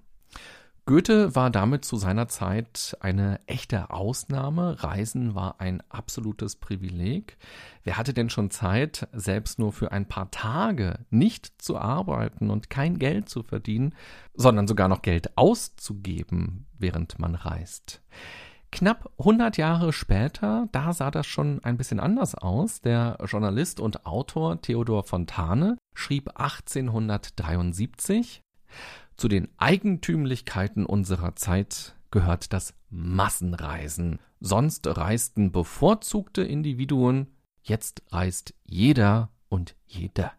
Goethe 0.86 1.36
war 1.36 1.50
damit 1.50 1.84
zu 1.84 1.96
seiner 1.96 2.28
Zeit 2.28 2.96
eine 3.00 3.40
echte 3.46 3.90
Ausnahme. 3.90 4.82
Reisen 4.82 5.34
war 5.34 5.60
ein 5.60 5.82
absolutes 5.88 6.56
Privileg. 6.56 7.36
Wer 7.84 7.96
hatte 7.96 8.12
denn 8.12 8.30
schon 8.30 8.50
Zeit, 8.50 9.08
selbst 9.12 9.58
nur 9.58 9.72
für 9.72 9.92
ein 9.92 10.06
paar 10.06 10.30
Tage 10.30 10.98
nicht 11.10 11.62
zu 11.62 11.78
arbeiten 11.78 12.50
und 12.50 12.70
kein 12.70 12.98
Geld 12.98 13.28
zu 13.28 13.42
verdienen, 13.42 13.94
sondern 14.34 14.66
sogar 14.66 14.88
noch 14.88 15.02
Geld 15.02 15.36
auszugeben, 15.36 16.66
während 16.78 17.18
man 17.18 17.34
reist? 17.34 18.02
Knapp 18.72 19.10
100 19.18 19.56
Jahre 19.56 19.92
später, 19.92 20.68
da 20.70 20.92
sah 20.92 21.10
das 21.10 21.26
schon 21.26 21.62
ein 21.64 21.76
bisschen 21.76 21.98
anders 21.98 22.36
aus. 22.36 22.80
Der 22.80 23.18
Journalist 23.26 23.80
und 23.80 24.06
Autor 24.06 24.62
Theodor 24.62 25.02
Fontane 25.04 25.76
schrieb 25.94 26.30
1873 26.36 28.42
zu 29.20 29.28
den 29.28 29.48
Eigentümlichkeiten 29.58 30.86
unserer 30.86 31.36
Zeit 31.36 31.94
gehört 32.10 32.54
das 32.54 32.72
Massenreisen. 32.88 34.18
Sonst 34.40 34.86
reisten 34.86 35.52
bevorzugte 35.52 36.42
Individuen, 36.42 37.26
jetzt 37.62 38.02
reist 38.08 38.54
jeder 38.64 39.30
und 39.50 39.76
jede. 39.84 40.30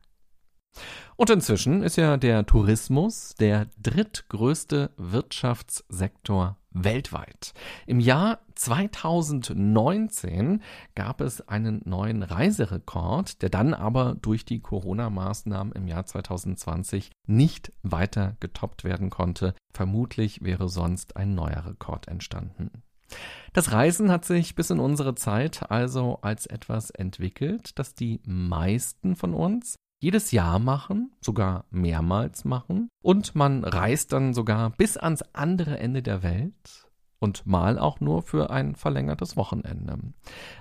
Und 1.16 1.30
inzwischen 1.30 1.84
ist 1.84 1.98
ja 1.98 2.18
der 2.18 2.48
Tourismus 2.48 3.36
der 3.36 3.68
drittgrößte 3.78 4.90
Wirtschaftssektor 4.98 6.58
weltweit. 6.72 7.54
Im 7.86 8.00
Jahr 8.00 8.40
2019 8.56 10.62
gab 10.96 11.22
es 11.22 11.48
einen 11.48 11.82
neuen 11.86 12.24
Reiserekord, 12.24 13.42
der 13.42 13.50
dann 13.50 13.74
aber 13.74 14.16
durch 14.22 14.46
die 14.46 14.62
Corona-Maßnahmen 14.62 15.74
im 15.74 15.88
Jahr 15.88 16.06
2020 16.06 17.12
nicht 17.28 17.74
weiter 17.84 18.36
getoppt 18.40 18.84
werden 18.84 19.10
konnte. 19.10 19.54
Vermutlich 19.74 20.44
wäre 20.44 20.70
sonst 20.70 21.18
ein 21.18 21.36
neuer 21.36 21.66
Rekord 21.66 22.08
entstanden. 22.08 22.84
Das 23.54 23.74
Reisen 23.74 24.10
hat 24.10 24.24
sich 24.24 24.56
bis 24.56 24.70
in 24.70 24.80
unsere 24.80 25.16
Zeit 25.16 25.70
also 25.70 26.20
als 26.22 26.46
etwas 26.46 26.92
entwickelt, 26.92 27.78
das 27.78 27.94
die 27.94 28.22
meisten 28.26 29.18
von 29.18 29.34
uns 29.34 29.76
jedes 30.02 30.32
Jahr 30.32 30.60
machen, 30.60 31.12
sogar 31.22 31.66
mehrmals 31.70 32.44
machen 32.44 32.90
und 33.04 33.36
man 33.36 33.64
reist 33.64 34.12
dann 34.12 34.34
sogar 34.34 34.72
bis 34.72 34.98
ans 34.98 35.22
andere 35.34 35.80
Ende 35.80 36.02
der 36.02 36.24
Welt. 36.24 36.88
und 37.22 37.46
mal 37.46 37.78
auch 37.78 38.00
nur 38.00 38.24
für 38.24 38.50
ein 38.50 38.76
verlängertes 38.76 39.38
Wochenende. 39.38 40.00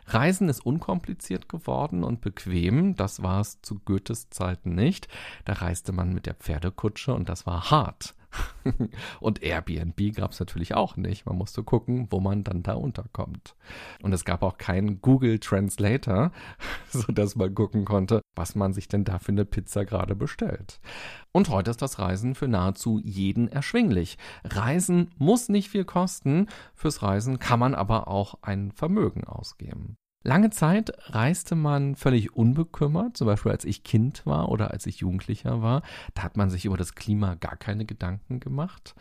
Reisen 0.06 0.50
ist 0.50 0.64
unkompliziert 0.64 1.48
geworden 1.48 2.04
und 2.04 2.20
bequem, 2.20 2.94
das 2.96 3.22
war 3.22 3.40
es 3.40 3.62
zu 3.62 3.78
Goethes 3.78 4.28
Zeiten 4.28 4.74
nicht. 4.74 5.08
Da 5.46 5.54
reiste 5.54 5.92
man 5.92 6.12
mit 6.12 6.26
der 6.26 6.34
Pferdekutsche 6.34 7.14
und 7.14 7.30
das 7.30 7.46
war 7.46 7.70
hart. 7.70 8.14
und 9.20 9.42
Airbnb 9.42 10.14
gab 10.14 10.32
es 10.32 10.40
natürlich 10.40 10.74
auch 10.74 10.96
nicht. 10.96 11.26
Man 11.26 11.36
musste 11.36 11.62
gucken, 11.62 12.08
wo 12.10 12.20
man 12.20 12.44
dann 12.44 12.62
da 12.62 12.74
unterkommt. 12.74 13.56
Und 14.02 14.12
es 14.12 14.24
gab 14.24 14.42
auch 14.42 14.58
keinen 14.58 15.00
Google 15.00 15.38
Translator, 15.38 16.32
sodass 16.88 17.36
man 17.36 17.54
gucken 17.54 17.84
konnte, 17.84 18.20
was 18.36 18.54
man 18.54 18.72
sich 18.72 18.88
denn 18.88 19.04
da 19.04 19.18
für 19.18 19.32
eine 19.32 19.44
Pizza 19.44 19.84
gerade 19.84 20.14
bestellt. 20.14 20.80
Und 21.32 21.48
heute 21.48 21.70
ist 21.70 21.82
das 21.82 21.98
Reisen 21.98 22.34
für 22.34 22.48
nahezu 22.48 23.00
jeden 23.02 23.48
erschwinglich. 23.48 24.18
Reisen 24.44 25.10
muss 25.16 25.48
nicht 25.48 25.70
viel 25.70 25.84
kosten, 25.84 26.48
fürs 26.74 27.02
Reisen 27.02 27.38
kann 27.38 27.60
man 27.60 27.74
aber 27.74 28.08
auch 28.08 28.34
ein 28.42 28.72
Vermögen 28.72 29.24
ausgeben. 29.24 29.96
Lange 30.22 30.50
Zeit 30.50 30.92
reiste 31.14 31.54
man 31.54 31.96
völlig 31.96 32.36
unbekümmert, 32.36 33.16
zum 33.16 33.26
Beispiel 33.26 33.52
als 33.52 33.64
ich 33.64 33.84
Kind 33.84 34.26
war 34.26 34.50
oder 34.50 34.70
als 34.70 34.84
ich 34.84 34.98
Jugendlicher 34.98 35.62
war. 35.62 35.82
Da 36.14 36.22
hat 36.22 36.36
man 36.36 36.50
sich 36.50 36.66
über 36.66 36.76
das 36.76 36.94
Klima 36.94 37.36
gar 37.36 37.56
keine 37.56 37.86
Gedanken 37.86 38.38
gemacht. 38.38 38.94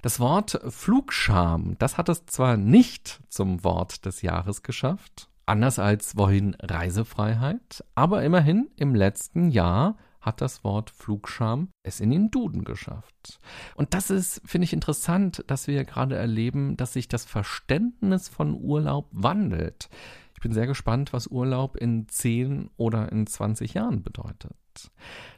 Das 0.00 0.18
Wort 0.18 0.58
Flugscham, 0.68 1.76
das 1.78 1.98
hat 1.98 2.08
es 2.08 2.24
zwar 2.24 2.56
nicht 2.56 3.20
zum 3.28 3.62
Wort 3.64 4.06
des 4.06 4.22
Jahres 4.22 4.62
geschafft, 4.62 5.28
anders 5.44 5.78
als 5.78 6.16
wohin 6.16 6.54
Reisefreiheit, 6.54 7.84
aber 7.94 8.24
immerhin 8.24 8.70
im 8.76 8.94
letzten 8.94 9.50
Jahr 9.50 9.96
hat 10.22 10.40
das 10.40 10.64
Wort 10.64 10.90
Flugscham 10.90 11.68
es 11.82 12.00
in 12.00 12.10
den 12.10 12.30
Duden 12.30 12.64
geschafft. 12.64 13.40
Und 13.74 13.92
das 13.92 14.08
ist, 14.08 14.40
finde 14.44 14.64
ich, 14.64 14.72
interessant, 14.72 15.44
dass 15.48 15.66
wir 15.66 15.84
gerade 15.84 16.16
erleben, 16.16 16.76
dass 16.76 16.94
sich 16.94 17.08
das 17.08 17.24
Verständnis 17.24 18.28
von 18.28 18.54
Urlaub 18.54 19.08
wandelt 19.10 19.90
bin 20.42 20.52
sehr 20.52 20.66
gespannt, 20.66 21.12
was 21.14 21.28
Urlaub 21.28 21.76
in 21.76 22.06
10 22.08 22.68
oder 22.76 23.10
in 23.10 23.26
20 23.26 23.72
Jahren 23.74 24.02
bedeutet. 24.02 24.52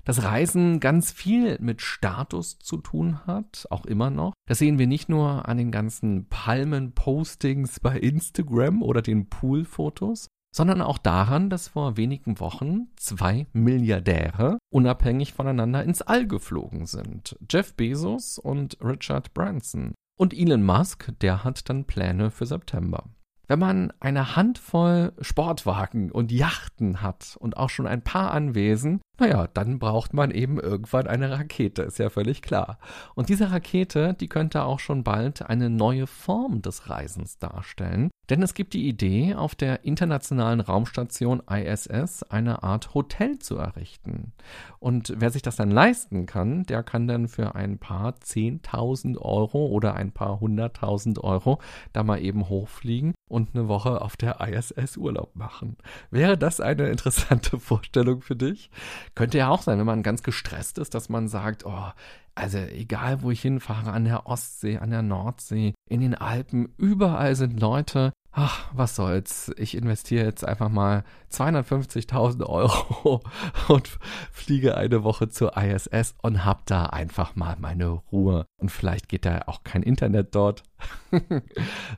Dass 0.04 0.22
Reisen 0.22 0.80
ganz 0.80 1.12
viel 1.12 1.58
mit 1.60 1.82
Status 1.82 2.58
zu 2.58 2.78
tun 2.78 3.26
hat, 3.26 3.66
auch 3.70 3.86
immer 3.86 4.10
noch. 4.10 4.32
Das 4.48 4.58
sehen 4.58 4.78
wir 4.78 4.86
nicht 4.86 5.08
nur 5.08 5.48
an 5.48 5.56
den 5.56 5.70
ganzen 5.70 6.28
Palmen-Postings 6.28 7.80
bei 7.80 7.98
Instagram 7.98 8.82
oder 8.82 9.02
den 9.02 9.28
Pool-Fotos, 9.28 10.28
sondern 10.54 10.82
auch 10.82 10.98
daran, 10.98 11.50
dass 11.50 11.68
vor 11.68 11.96
wenigen 11.96 12.38
Wochen 12.38 12.88
zwei 12.96 13.46
Milliardäre 13.52 14.58
unabhängig 14.72 15.32
voneinander 15.32 15.82
ins 15.82 16.00
All 16.02 16.26
geflogen 16.26 16.86
sind. 16.86 17.36
Jeff 17.50 17.74
Bezos 17.74 18.38
und 18.38 18.78
Richard 18.80 19.34
Branson. 19.34 19.94
Und 20.16 20.32
Elon 20.32 20.62
Musk, 20.62 21.12
der 21.20 21.42
hat 21.42 21.68
dann 21.68 21.86
Pläne 21.86 22.30
für 22.30 22.46
September. 22.46 23.10
Wenn 23.46 23.58
man 23.58 23.92
eine 24.00 24.36
Handvoll 24.36 25.12
Sportwagen 25.20 26.10
und 26.10 26.32
Yachten 26.32 27.02
hat 27.02 27.36
und 27.38 27.56
auch 27.56 27.70
schon 27.70 27.86
ein 27.86 28.02
paar 28.02 28.32
Anwesen, 28.32 29.00
naja, 29.18 29.46
dann 29.52 29.78
braucht 29.78 30.14
man 30.14 30.30
eben 30.30 30.58
irgendwann 30.58 31.06
eine 31.06 31.30
Rakete, 31.30 31.82
ist 31.82 31.98
ja 31.98 32.10
völlig 32.10 32.42
klar. 32.42 32.78
Und 33.14 33.28
diese 33.28 33.50
Rakete, 33.50 34.14
die 34.14 34.28
könnte 34.28 34.64
auch 34.64 34.80
schon 34.80 35.04
bald 35.04 35.42
eine 35.42 35.70
neue 35.70 36.06
Form 36.06 36.62
des 36.62 36.88
Reisens 36.88 37.38
darstellen. 37.38 38.10
Denn 38.30 38.42
es 38.42 38.54
gibt 38.54 38.72
die 38.72 38.88
Idee, 38.88 39.34
auf 39.34 39.54
der 39.54 39.84
internationalen 39.84 40.60
Raumstation 40.60 41.42
ISS 41.48 42.22
eine 42.24 42.62
Art 42.62 42.94
Hotel 42.94 43.38
zu 43.38 43.56
errichten. 43.56 44.32
Und 44.78 45.12
wer 45.16 45.30
sich 45.30 45.42
das 45.42 45.56
dann 45.56 45.70
leisten 45.70 46.26
kann, 46.26 46.64
der 46.64 46.82
kann 46.82 47.06
dann 47.06 47.28
für 47.28 47.54
ein 47.54 47.78
paar 47.78 48.20
Zehntausend 48.20 49.18
Euro 49.18 49.66
oder 49.66 49.94
ein 49.94 50.12
paar 50.12 50.40
Hunderttausend 50.40 51.22
Euro 51.22 51.58
da 51.92 52.02
mal 52.02 52.20
eben 52.20 52.48
hochfliegen 52.48 53.14
und 53.28 53.54
eine 53.54 53.68
Woche 53.68 54.00
auf 54.00 54.16
der 54.16 54.40
ISS 54.40 54.96
Urlaub 54.96 55.34
machen. 55.36 55.76
Wäre 56.10 56.38
das 56.38 56.60
eine 56.60 56.88
interessante 56.88 57.58
Vorstellung 57.60 58.22
für 58.22 58.36
dich? 58.36 58.70
Könnte 59.14 59.38
ja 59.38 59.48
auch 59.48 59.62
sein, 59.62 59.78
wenn 59.78 59.86
man 59.86 60.02
ganz 60.02 60.22
gestresst 60.22 60.78
ist, 60.78 60.94
dass 60.94 61.08
man 61.08 61.28
sagt, 61.28 61.66
oh, 61.66 61.90
also 62.34 62.58
egal 62.58 63.22
wo 63.22 63.30
ich 63.30 63.42
hinfahre, 63.42 63.92
an 63.92 64.04
der 64.04 64.26
Ostsee, 64.26 64.78
an 64.78 64.90
der 64.90 65.02
Nordsee, 65.02 65.74
in 65.88 66.00
den 66.00 66.14
Alpen, 66.14 66.74
überall 66.76 67.36
sind 67.36 67.60
Leute, 67.60 68.12
ach, 68.32 68.68
was 68.72 68.96
soll's, 68.96 69.52
ich 69.56 69.76
investiere 69.76 70.24
jetzt 70.24 70.44
einfach 70.44 70.68
mal 70.68 71.04
250.000 71.30 72.44
Euro 72.46 73.20
und 73.68 73.98
fliege 74.32 74.76
eine 74.76 75.04
Woche 75.04 75.28
zur 75.28 75.56
ISS 75.56 76.16
und 76.22 76.44
hab 76.44 76.66
da 76.66 76.86
einfach 76.86 77.36
mal 77.36 77.56
meine 77.60 77.88
Ruhe. 77.88 78.46
Und 78.60 78.70
vielleicht 78.70 79.08
geht 79.08 79.24
da 79.24 79.42
auch 79.46 79.62
kein 79.62 79.82
Internet 79.82 80.34
dort, 80.34 80.64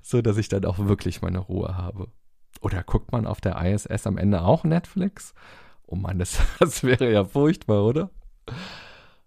so 0.03 0.21
dass 0.21 0.37
ich 0.37 0.49
dann 0.49 0.67
auch 0.67 0.79
wirklich 0.79 1.23
meine 1.23 1.39
Ruhe 1.39 1.77
habe. 1.77 2.09
Oder 2.61 2.83
guckt 2.83 3.13
man 3.13 3.27
auf 3.27 3.41
der 3.41 3.61
ISS 3.65 4.07
am 4.07 4.19
Ende 4.19 4.43
auch 4.43 4.65
Netflix? 4.65 5.35
Oh 5.87 5.97
Mann, 5.97 6.19
das, 6.19 6.39
das 6.59 6.85
wäre 6.85 7.11
ja 7.11 7.25
furchtbar, 7.25 7.85
oder? 7.85 8.11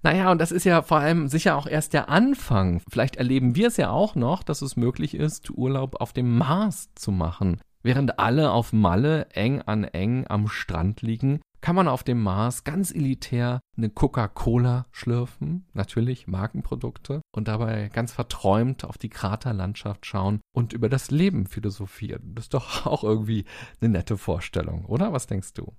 Naja, 0.02 0.32
und 0.32 0.40
das 0.40 0.52
ist 0.52 0.64
ja 0.64 0.82
vor 0.82 1.00
allem 1.00 1.28
sicher 1.28 1.58
auch 1.58 1.68
erst 1.68 1.94
der 1.94 2.10
Anfang. 2.10 2.82
Vielleicht 2.90 3.18
erleben 3.18 3.56
wir 3.56 3.68
es 3.68 3.78
ja 3.78 3.90
auch 3.90 4.16
noch, 4.16 4.44
dass 4.44 4.62
es 4.62 4.78
möglich 4.78 5.14
ist, 5.14 5.50
Urlaub 5.50 6.00
auf 6.00 6.14
dem 6.14 6.38
Mars 6.38 6.90
zu 6.96 7.12
machen. 7.12 7.60
Während 7.82 8.20
alle 8.20 8.52
auf 8.52 8.74
Malle 8.74 9.28
eng 9.32 9.62
an 9.62 9.84
eng 9.84 10.26
am 10.28 10.48
Strand 10.48 11.02
liegen, 11.02 11.42
kann 11.62 11.76
man 11.76 11.88
auf 11.88 12.04
dem 12.04 12.22
Mars 12.22 12.64
ganz 12.64 12.92
elitär 12.92 13.60
eine 13.78 13.90
Coca-Cola 13.90 14.86
schlürfen, 14.92 15.68
natürlich 15.74 16.28
Markenprodukte, 16.28 17.22
und 17.34 17.48
dabei 17.48 17.90
ganz 17.90 18.14
verträumt 18.14 18.86
auf 18.86 18.98
die 18.98 19.10
Kraterlandschaft 19.10 20.06
schauen 20.06 20.40
und 20.54 20.74
über 20.74 20.90
das 20.90 21.12
Leben 21.12 21.48
philosophieren. 21.48 22.36
Das 22.36 22.46
ist 22.46 22.54
doch 22.54 22.86
auch 22.86 23.04
irgendwie 23.04 23.46
eine 23.82 23.90
nette 23.90 24.18
Vorstellung, 24.18 24.86
oder? 24.86 25.12
Was 25.12 25.28
denkst 25.28 25.54
du? 25.54 25.74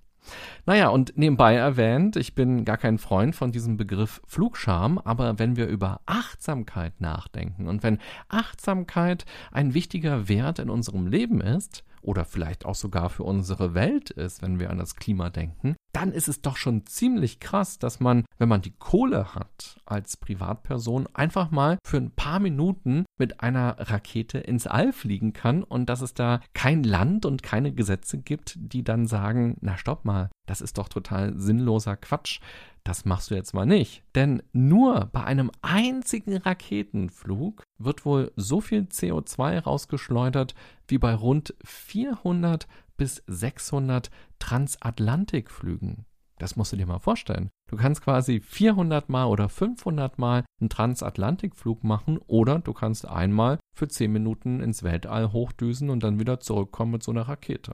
Naja, 0.65 0.89
und 0.89 1.17
nebenbei 1.17 1.55
erwähnt, 1.55 2.15
ich 2.15 2.35
bin 2.35 2.65
gar 2.65 2.77
kein 2.77 2.97
Freund 2.97 3.35
von 3.35 3.51
diesem 3.51 3.77
Begriff 3.77 4.21
Flugscham, 4.27 4.97
aber 4.99 5.39
wenn 5.39 5.55
wir 5.55 5.67
über 5.67 6.01
Achtsamkeit 6.05 7.01
nachdenken 7.01 7.67
und 7.67 7.83
wenn 7.83 7.99
Achtsamkeit 8.29 9.25
ein 9.51 9.73
wichtiger 9.73 10.27
Wert 10.29 10.59
in 10.59 10.69
unserem 10.69 11.07
Leben 11.07 11.41
ist, 11.41 11.83
oder 12.01 12.25
vielleicht 12.25 12.65
auch 12.65 12.75
sogar 12.75 13.09
für 13.09 13.23
unsere 13.23 13.73
Welt 13.73 14.09
ist, 14.09 14.41
wenn 14.41 14.59
wir 14.59 14.69
an 14.69 14.79
das 14.79 14.95
Klima 14.95 15.29
denken, 15.29 15.75
dann 15.91 16.11
ist 16.11 16.27
es 16.27 16.41
doch 16.41 16.57
schon 16.57 16.85
ziemlich 16.85 17.39
krass, 17.39 17.79
dass 17.79 17.99
man, 17.99 18.25
wenn 18.37 18.49
man 18.49 18.61
die 18.61 18.73
Kohle 18.77 19.35
hat, 19.35 19.79
als 19.85 20.17
Privatperson 20.17 21.07
einfach 21.13 21.51
mal 21.51 21.77
für 21.85 21.97
ein 21.97 22.11
paar 22.11 22.39
Minuten 22.39 23.05
mit 23.17 23.41
einer 23.41 23.75
Rakete 23.77 24.39
ins 24.39 24.67
All 24.67 24.93
fliegen 24.93 25.33
kann 25.33 25.63
und 25.63 25.87
dass 25.87 26.01
es 26.01 26.13
da 26.13 26.41
kein 26.53 26.83
Land 26.83 27.25
und 27.25 27.43
keine 27.43 27.73
Gesetze 27.73 28.17
gibt, 28.17 28.55
die 28.57 28.83
dann 28.83 29.07
sagen, 29.07 29.57
na 29.61 29.77
stopp 29.77 30.05
mal, 30.05 30.29
das 30.47 30.61
ist 30.61 30.77
doch 30.77 30.89
total 30.89 31.37
sinnloser 31.37 31.95
Quatsch. 31.95 32.39
Das 32.83 33.05
machst 33.05 33.29
du 33.29 33.35
jetzt 33.35 33.53
mal 33.53 33.65
nicht. 33.65 34.03
Denn 34.15 34.41
nur 34.53 35.09
bei 35.13 35.23
einem 35.23 35.51
einzigen 35.61 36.37
Raketenflug 36.37 37.63
wird 37.77 38.05
wohl 38.05 38.31
so 38.35 38.59
viel 38.59 38.81
CO2 38.81 39.59
rausgeschleudert 39.59 40.55
wie 40.87 40.97
bei 40.97 41.13
rund 41.13 41.53
400 41.63 42.67
bis 43.01 43.23
600 43.25 44.11
Transatlantikflügen. 44.37 46.05
Das 46.37 46.55
musst 46.55 46.71
du 46.71 46.77
dir 46.77 46.85
mal 46.85 46.99
vorstellen. 46.99 47.49
Du 47.71 47.77
kannst 47.77 48.03
quasi 48.03 48.41
400 48.41 49.07
Mal 49.07 49.25
oder 49.25 49.47
500 49.47 50.19
Mal 50.19 50.43
einen 50.59 50.69
Transatlantikflug 50.69 51.85
machen 51.85 52.19
oder 52.27 52.59
du 52.59 52.73
kannst 52.73 53.07
einmal 53.07 53.59
für 53.73 53.87
10 53.87 54.11
Minuten 54.11 54.59
ins 54.59 54.83
Weltall 54.83 55.31
hochdüsen 55.31 55.89
und 55.89 56.03
dann 56.03 56.19
wieder 56.19 56.41
zurückkommen 56.41 56.91
mit 56.91 57.03
so 57.03 57.11
einer 57.11 57.29
Rakete. 57.29 57.73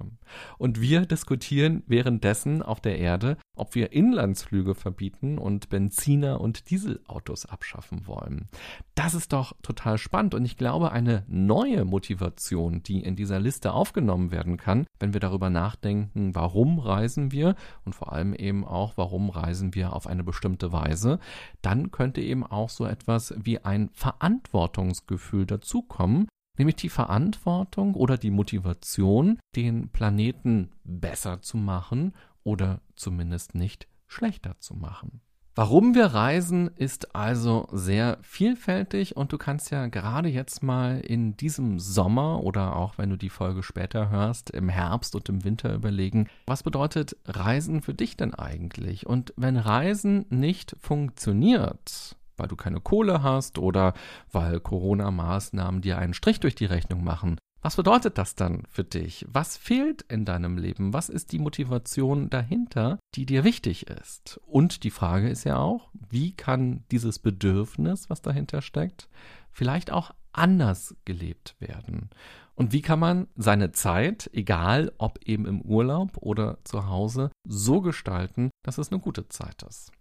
Und 0.59 0.79
wir 0.79 1.05
diskutieren 1.07 1.83
währenddessen 1.87 2.61
auf 2.61 2.79
der 2.79 2.99
Erde, 2.99 3.37
ob 3.55 3.73
wir 3.73 3.91
Inlandsflüge 3.91 4.75
verbieten 4.75 5.39
und 5.39 5.69
Benziner 5.69 6.39
und 6.39 6.69
Dieselautos 6.69 7.47
abschaffen 7.47 8.05
wollen. 8.05 8.49
Das 8.93 9.15
ist 9.15 9.33
doch 9.33 9.53
total 9.63 9.97
spannend 9.97 10.35
und 10.35 10.45
ich 10.45 10.57
glaube, 10.57 10.91
eine 10.91 11.23
neue 11.27 11.85
Motivation, 11.85 12.83
die 12.83 13.01
in 13.01 13.15
dieser 13.15 13.39
Liste 13.39 13.73
aufgenommen 13.73 14.31
werden 14.31 14.57
kann, 14.57 14.85
wenn 14.99 15.13
wir 15.13 15.19
darüber 15.19 15.49
nachdenken, 15.49 16.35
warum 16.35 16.79
reisen 16.79 17.31
wir 17.31 17.55
und 17.83 17.95
vor 17.95 18.13
allem 18.13 18.33
eben 18.33 18.63
auch, 18.63 18.93
warum 18.95 19.29
reisen 19.29 19.73
wir 19.73 19.86
auf 19.93 20.07
eine 20.07 20.23
bestimmte 20.23 20.71
Weise, 20.71 21.19
dann 21.61 21.91
könnte 21.91 22.21
eben 22.21 22.45
auch 22.45 22.69
so 22.69 22.85
etwas 22.85 23.33
wie 23.37 23.59
ein 23.59 23.89
Verantwortungsgefühl 23.93 25.45
dazukommen, 25.45 26.27
nämlich 26.57 26.75
die 26.75 26.89
Verantwortung 26.89 27.95
oder 27.95 28.17
die 28.17 28.31
Motivation, 28.31 29.39
den 29.55 29.89
Planeten 29.89 30.71
besser 30.83 31.41
zu 31.41 31.57
machen 31.57 32.13
oder 32.43 32.81
zumindest 32.95 33.55
nicht 33.55 33.87
schlechter 34.07 34.59
zu 34.59 34.75
machen. 34.75 35.21
Warum 35.57 35.95
wir 35.95 36.05
reisen, 36.05 36.69
ist 36.75 37.15
also 37.15 37.67
sehr 37.71 38.19
vielfältig 38.21 39.17
und 39.17 39.33
du 39.33 39.39
kannst 39.39 39.71
ja 39.71 39.87
gerade 39.87 40.29
jetzt 40.29 40.61
mal 40.61 40.99
in 40.99 41.35
diesem 41.35 41.79
Sommer 41.79 42.43
oder 42.43 42.75
auch 42.75 42.99
wenn 42.99 43.09
du 43.09 43.15
die 43.15 43.31
Folge 43.31 43.63
später 43.63 44.11
hörst, 44.11 44.51
im 44.51 44.69
Herbst 44.69 45.15
und 45.15 45.27
im 45.29 45.43
Winter 45.43 45.73
überlegen, 45.73 46.27
was 46.45 46.61
bedeutet 46.61 47.17
Reisen 47.25 47.81
für 47.81 47.95
dich 47.95 48.15
denn 48.15 48.35
eigentlich? 48.35 49.07
Und 49.07 49.33
wenn 49.35 49.57
Reisen 49.57 50.27
nicht 50.29 50.75
funktioniert, 50.79 52.15
weil 52.37 52.47
du 52.47 52.55
keine 52.55 52.79
Kohle 52.79 53.23
hast 53.23 53.57
oder 53.57 53.95
weil 54.31 54.59
Corona-Maßnahmen 54.59 55.81
dir 55.81 55.97
einen 55.97 56.13
Strich 56.13 56.39
durch 56.39 56.53
die 56.53 56.65
Rechnung 56.65 57.03
machen. 57.03 57.39
Was 57.67 57.75
bedeutet 57.75 58.17
das 58.17 58.33
dann 58.33 58.63
für 58.69 58.85
dich? 58.85 59.25
Was 59.27 59.57
fehlt 59.57 60.03
in 60.03 60.23
deinem 60.23 60.57
Leben? 60.57 60.93
Was 60.93 61.09
ist 61.09 61.33
die 61.33 61.37
Motivation 61.37 62.29
dahinter, 62.29 62.97
die 63.13 63.25
dir 63.25 63.43
wichtig 63.43 63.89
ist? 63.89 64.39
Und 64.45 64.85
die 64.85 64.89
Frage 64.89 65.27
ist 65.27 65.43
ja 65.43 65.57
auch, 65.57 65.89
wie 65.91 66.31
kann 66.31 66.85
dieses 66.91 67.19
Bedürfnis, 67.19 68.09
was 68.09 68.21
dahinter 68.21 68.61
steckt, 68.61 69.09
vielleicht 69.51 69.91
auch 69.91 70.11
anders 70.31 70.95
gelebt 71.03 71.57
werden? 71.59 72.09
Und 72.55 72.71
wie 72.71 72.81
kann 72.81 72.99
man 72.99 73.27
seine 73.35 73.73
Zeit, 73.73 74.29
egal 74.31 74.93
ob 74.97 75.19
eben 75.25 75.45
im 75.45 75.59
Urlaub 75.59 76.15
oder 76.21 76.59
zu 76.63 76.87
Hause, 76.87 77.31
so 77.43 77.81
gestalten, 77.81 78.49
dass 78.63 78.77
es 78.77 78.93
eine 78.93 79.01
gute 79.01 79.27
Zeit 79.27 79.63
ist? 79.63 79.91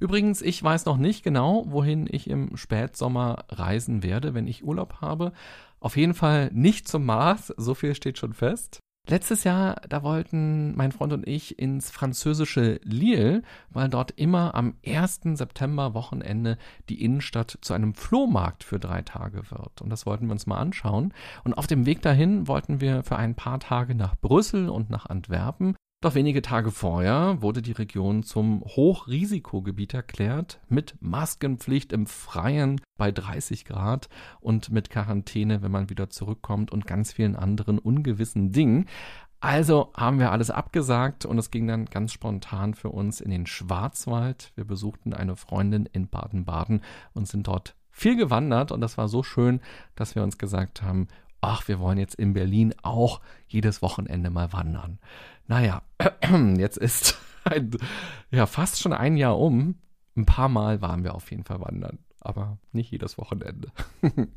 Übrigens, 0.00 0.42
ich 0.42 0.62
weiß 0.62 0.84
noch 0.84 0.96
nicht 0.96 1.22
genau, 1.22 1.64
wohin 1.68 2.08
ich 2.10 2.28
im 2.28 2.56
Spätsommer 2.56 3.44
reisen 3.48 4.02
werde, 4.02 4.34
wenn 4.34 4.46
ich 4.46 4.64
Urlaub 4.64 5.00
habe. 5.00 5.32
Auf 5.80 5.96
jeden 5.96 6.14
Fall 6.14 6.50
nicht 6.52 6.88
zum 6.88 7.04
Mars, 7.04 7.52
so 7.56 7.74
viel 7.74 7.94
steht 7.94 8.18
schon 8.18 8.32
fest. 8.32 8.80
Letztes 9.06 9.44
Jahr, 9.44 9.82
da 9.86 10.02
wollten 10.02 10.74
mein 10.76 10.90
Freund 10.90 11.12
und 11.12 11.28
ich 11.28 11.58
ins 11.58 11.90
französische 11.90 12.80
Lille, 12.84 13.42
weil 13.68 13.90
dort 13.90 14.12
immer 14.12 14.54
am 14.54 14.78
1. 14.86 15.20
September 15.34 15.92
Wochenende 15.92 16.56
die 16.88 17.04
Innenstadt 17.04 17.58
zu 17.60 17.74
einem 17.74 17.92
Flohmarkt 17.92 18.64
für 18.64 18.78
drei 18.78 19.02
Tage 19.02 19.50
wird. 19.50 19.82
Und 19.82 19.90
das 19.90 20.06
wollten 20.06 20.26
wir 20.26 20.32
uns 20.32 20.46
mal 20.46 20.56
anschauen. 20.56 21.12
Und 21.44 21.52
auf 21.52 21.66
dem 21.66 21.84
Weg 21.84 22.00
dahin 22.00 22.48
wollten 22.48 22.80
wir 22.80 23.02
für 23.02 23.16
ein 23.16 23.34
paar 23.34 23.60
Tage 23.60 23.94
nach 23.94 24.16
Brüssel 24.16 24.70
und 24.70 24.88
nach 24.88 25.04
Antwerpen. 25.04 25.76
Doch 26.04 26.14
wenige 26.14 26.42
Tage 26.42 26.70
vorher 26.70 27.40
wurde 27.40 27.62
die 27.62 27.72
Region 27.72 28.24
zum 28.24 28.60
Hochrisikogebiet 28.60 29.94
erklärt, 29.94 30.60
mit 30.68 30.96
Maskenpflicht 31.00 31.94
im 31.94 32.06
Freien 32.06 32.78
bei 32.98 33.10
30 33.10 33.64
Grad 33.64 34.10
und 34.40 34.70
mit 34.70 34.90
Quarantäne, 34.90 35.62
wenn 35.62 35.72
man 35.72 35.88
wieder 35.88 36.10
zurückkommt 36.10 36.70
und 36.72 36.86
ganz 36.86 37.14
vielen 37.14 37.36
anderen 37.36 37.78
ungewissen 37.78 38.52
Dingen. 38.52 38.84
Also 39.40 39.94
haben 39.96 40.18
wir 40.18 40.30
alles 40.30 40.50
abgesagt 40.50 41.24
und 41.24 41.38
es 41.38 41.50
ging 41.50 41.66
dann 41.66 41.86
ganz 41.86 42.12
spontan 42.12 42.74
für 42.74 42.90
uns 42.90 43.22
in 43.22 43.30
den 43.30 43.46
Schwarzwald. 43.46 44.52
Wir 44.56 44.66
besuchten 44.66 45.14
eine 45.14 45.36
Freundin 45.36 45.86
in 45.90 46.08
Baden-Baden 46.08 46.82
und 47.14 47.28
sind 47.28 47.46
dort 47.46 47.76
viel 47.90 48.16
gewandert 48.16 48.72
und 48.72 48.82
das 48.82 48.98
war 48.98 49.08
so 49.08 49.22
schön, 49.22 49.62
dass 49.94 50.14
wir 50.14 50.22
uns 50.22 50.36
gesagt 50.36 50.82
haben, 50.82 51.08
ach, 51.44 51.68
wir 51.68 51.78
wollen 51.78 51.98
jetzt 51.98 52.14
in 52.14 52.32
Berlin 52.32 52.74
auch 52.82 53.20
jedes 53.46 53.82
Wochenende 53.82 54.30
mal 54.30 54.52
wandern. 54.52 54.98
Naja, 55.46 55.82
jetzt 56.56 56.78
ist 56.78 57.18
ein, 57.44 57.70
ja 58.30 58.46
fast 58.46 58.80
schon 58.80 58.92
ein 58.92 59.16
Jahr 59.16 59.38
um. 59.38 59.76
Ein 60.16 60.26
paar 60.26 60.48
Mal 60.48 60.80
waren 60.80 61.02
wir 61.02 61.14
auf 61.14 61.30
jeden 61.30 61.44
Fall 61.44 61.60
wandern 61.60 61.98
aber 62.24 62.58
nicht 62.72 62.90
jedes 62.90 63.18
Wochenende. 63.18 63.68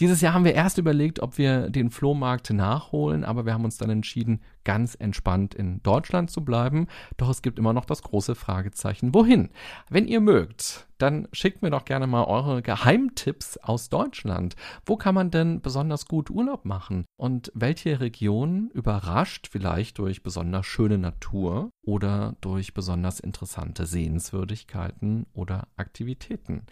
Dieses 0.00 0.20
Jahr 0.20 0.32
haben 0.32 0.44
wir 0.44 0.54
erst 0.54 0.78
überlegt, 0.78 1.20
ob 1.20 1.36
wir 1.36 1.68
den 1.68 1.90
Flohmarkt 1.90 2.50
nachholen, 2.50 3.24
aber 3.24 3.44
wir 3.44 3.52
haben 3.52 3.64
uns 3.64 3.76
dann 3.76 3.90
entschieden, 3.90 4.40
ganz 4.62 4.94
entspannt 4.94 5.54
in 5.54 5.82
Deutschland 5.82 6.30
zu 6.30 6.44
bleiben. 6.44 6.86
Doch 7.16 7.28
es 7.28 7.42
gibt 7.42 7.58
immer 7.58 7.72
noch 7.72 7.84
das 7.84 8.02
große 8.02 8.34
Fragezeichen, 8.34 9.14
wohin? 9.14 9.50
Wenn 9.90 10.06
ihr 10.06 10.20
mögt, 10.20 10.86
dann 10.98 11.28
schickt 11.32 11.60
mir 11.60 11.70
doch 11.70 11.84
gerne 11.84 12.06
mal 12.06 12.24
eure 12.24 12.62
Geheimtipps 12.62 13.58
aus 13.58 13.88
Deutschland. 13.88 14.54
Wo 14.86 14.96
kann 14.96 15.14
man 15.14 15.30
denn 15.30 15.60
besonders 15.60 16.06
gut 16.06 16.30
Urlaub 16.30 16.64
machen? 16.64 17.04
Und 17.16 17.50
welche 17.54 18.00
Region 18.00 18.70
überrascht 18.72 19.48
vielleicht 19.50 19.98
durch 19.98 20.22
besonders 20.22 20.66
schöne 20.66 20.98
Natur 20.98 21.70
oder 21.82 22.36
durch 22.40 22.74
besonders 22.74 23.20
interessante 23.20 23.86
Sehenswürdigkeiten 23.86 25.26
oder 25.34 25.68
Aktivitäten? 25.76 26.66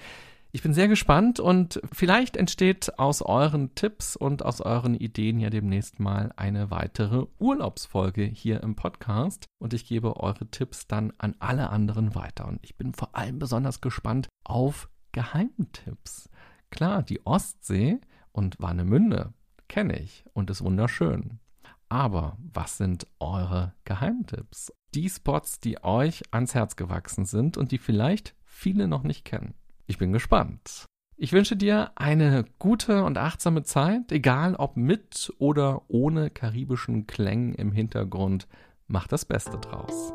Ich 0.55 0.63
bin 0.63 0.75
sehr 0.75 0.87
gespannt 0.87 1.41
und 1.41 1.81
vielleicht 1.95 2.37
entsteht 2.37 2.99
aus 2.99 3.23
euren 3.23 3.75
Tipps 3.75 4.17
und 4.17 4.45
aus 4.45 4.61
euren 4.61 4.95
Ideen 4.95 5.41
ja 5.41 5.49
demnächst 5.49 5.99
mal 5.99 6.31
eine 6.37 6.71
weitere 6.71 7.25
Urlaubsfolge 7.39 8.23
hier 8.25 8.63
im 8.63 8.77
Podcast 8.77 9.47
und 9.59 9.73
ich 9.73 9.87
gebe 9.87 10.19
eure 10.19 10.47
Tipps 10.51 10.87
dann 10.87 11.15
an 11.17 11.35
alle 11.39 11.71
anderen 11.71 12.15
weiter 12.15 12.47
und 12.47 12.59
ich 12.63 12.77
bin 12.77 12.93
vor 12.93 13.17
allem 13.17 13.39
besonders 13.39 13.81
gespannt 13.81 14.29
auf 14.45 14.91
Geheimtipps. 15.13 16.29
Klar, 16.71 17.03
die 17.03 17.25
Ostsee 17.25 17.99
und 18.33 18.61
Warnemünde 18.61 19.33
kenne 19.69 19.99
ich 19.99 20.27
und 20.35 20.51
ist 20.51 20.63
wunderschön. 20.63 21.41
Aber 21.89 22.37
was 22.53 22.77
sind 22.77 23.07
eure 23.21 23.73
Geheimtipps? 23.87 24.71
Die 24.95 25.09
Spots, 25.09 25.61
die 25.61 25.83
euch 25.83 26.23
ans 26.31 26.55
Herz 26.55 26.77
gewachsen 26.77 27.25
sind 27.25 27.57
und 27.57 27.73
die 27.73 27.79
vielleicht 27.79 28.35
viele 28.45 28.87
noch 28.87 29.03
nicht 29.03 29.25
kennen. 29.25 29.55
Ich 29.87 29.99
bin 29.99 30.13
gespannt. 30.13 30.87
Ich 31.17 31.33
wünsche 31.33 31.57
dir 31.57 31.93
eine 31.95 32.45
gute 32.59 33.05
und 33.05 33.17
achtsame 33.17 33.63
Zeit, 33.63 34.11
egal 34.11 34.57
ob 34.57 34.77
mit 34.77 35.33
oder 35.39 35.83
ohne 35.89 36.31
karibischen 36.31 37.07
Klängen 37.07 37.55
im 37.55 37.71
Hintergrund. 37.73 38.49
Mach 38.89 39.07
das 39.07 39.25
Beste 39.25 39.59
draus. 39.59 40.13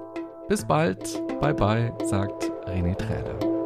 Bis 0.49 0.65
bald, 0.65 1.21
bye 1.39 1.53
bye, 1.53 1.93
sagt 2.05 2.51
René 2.65 2.95
Träder. 2.95 3.56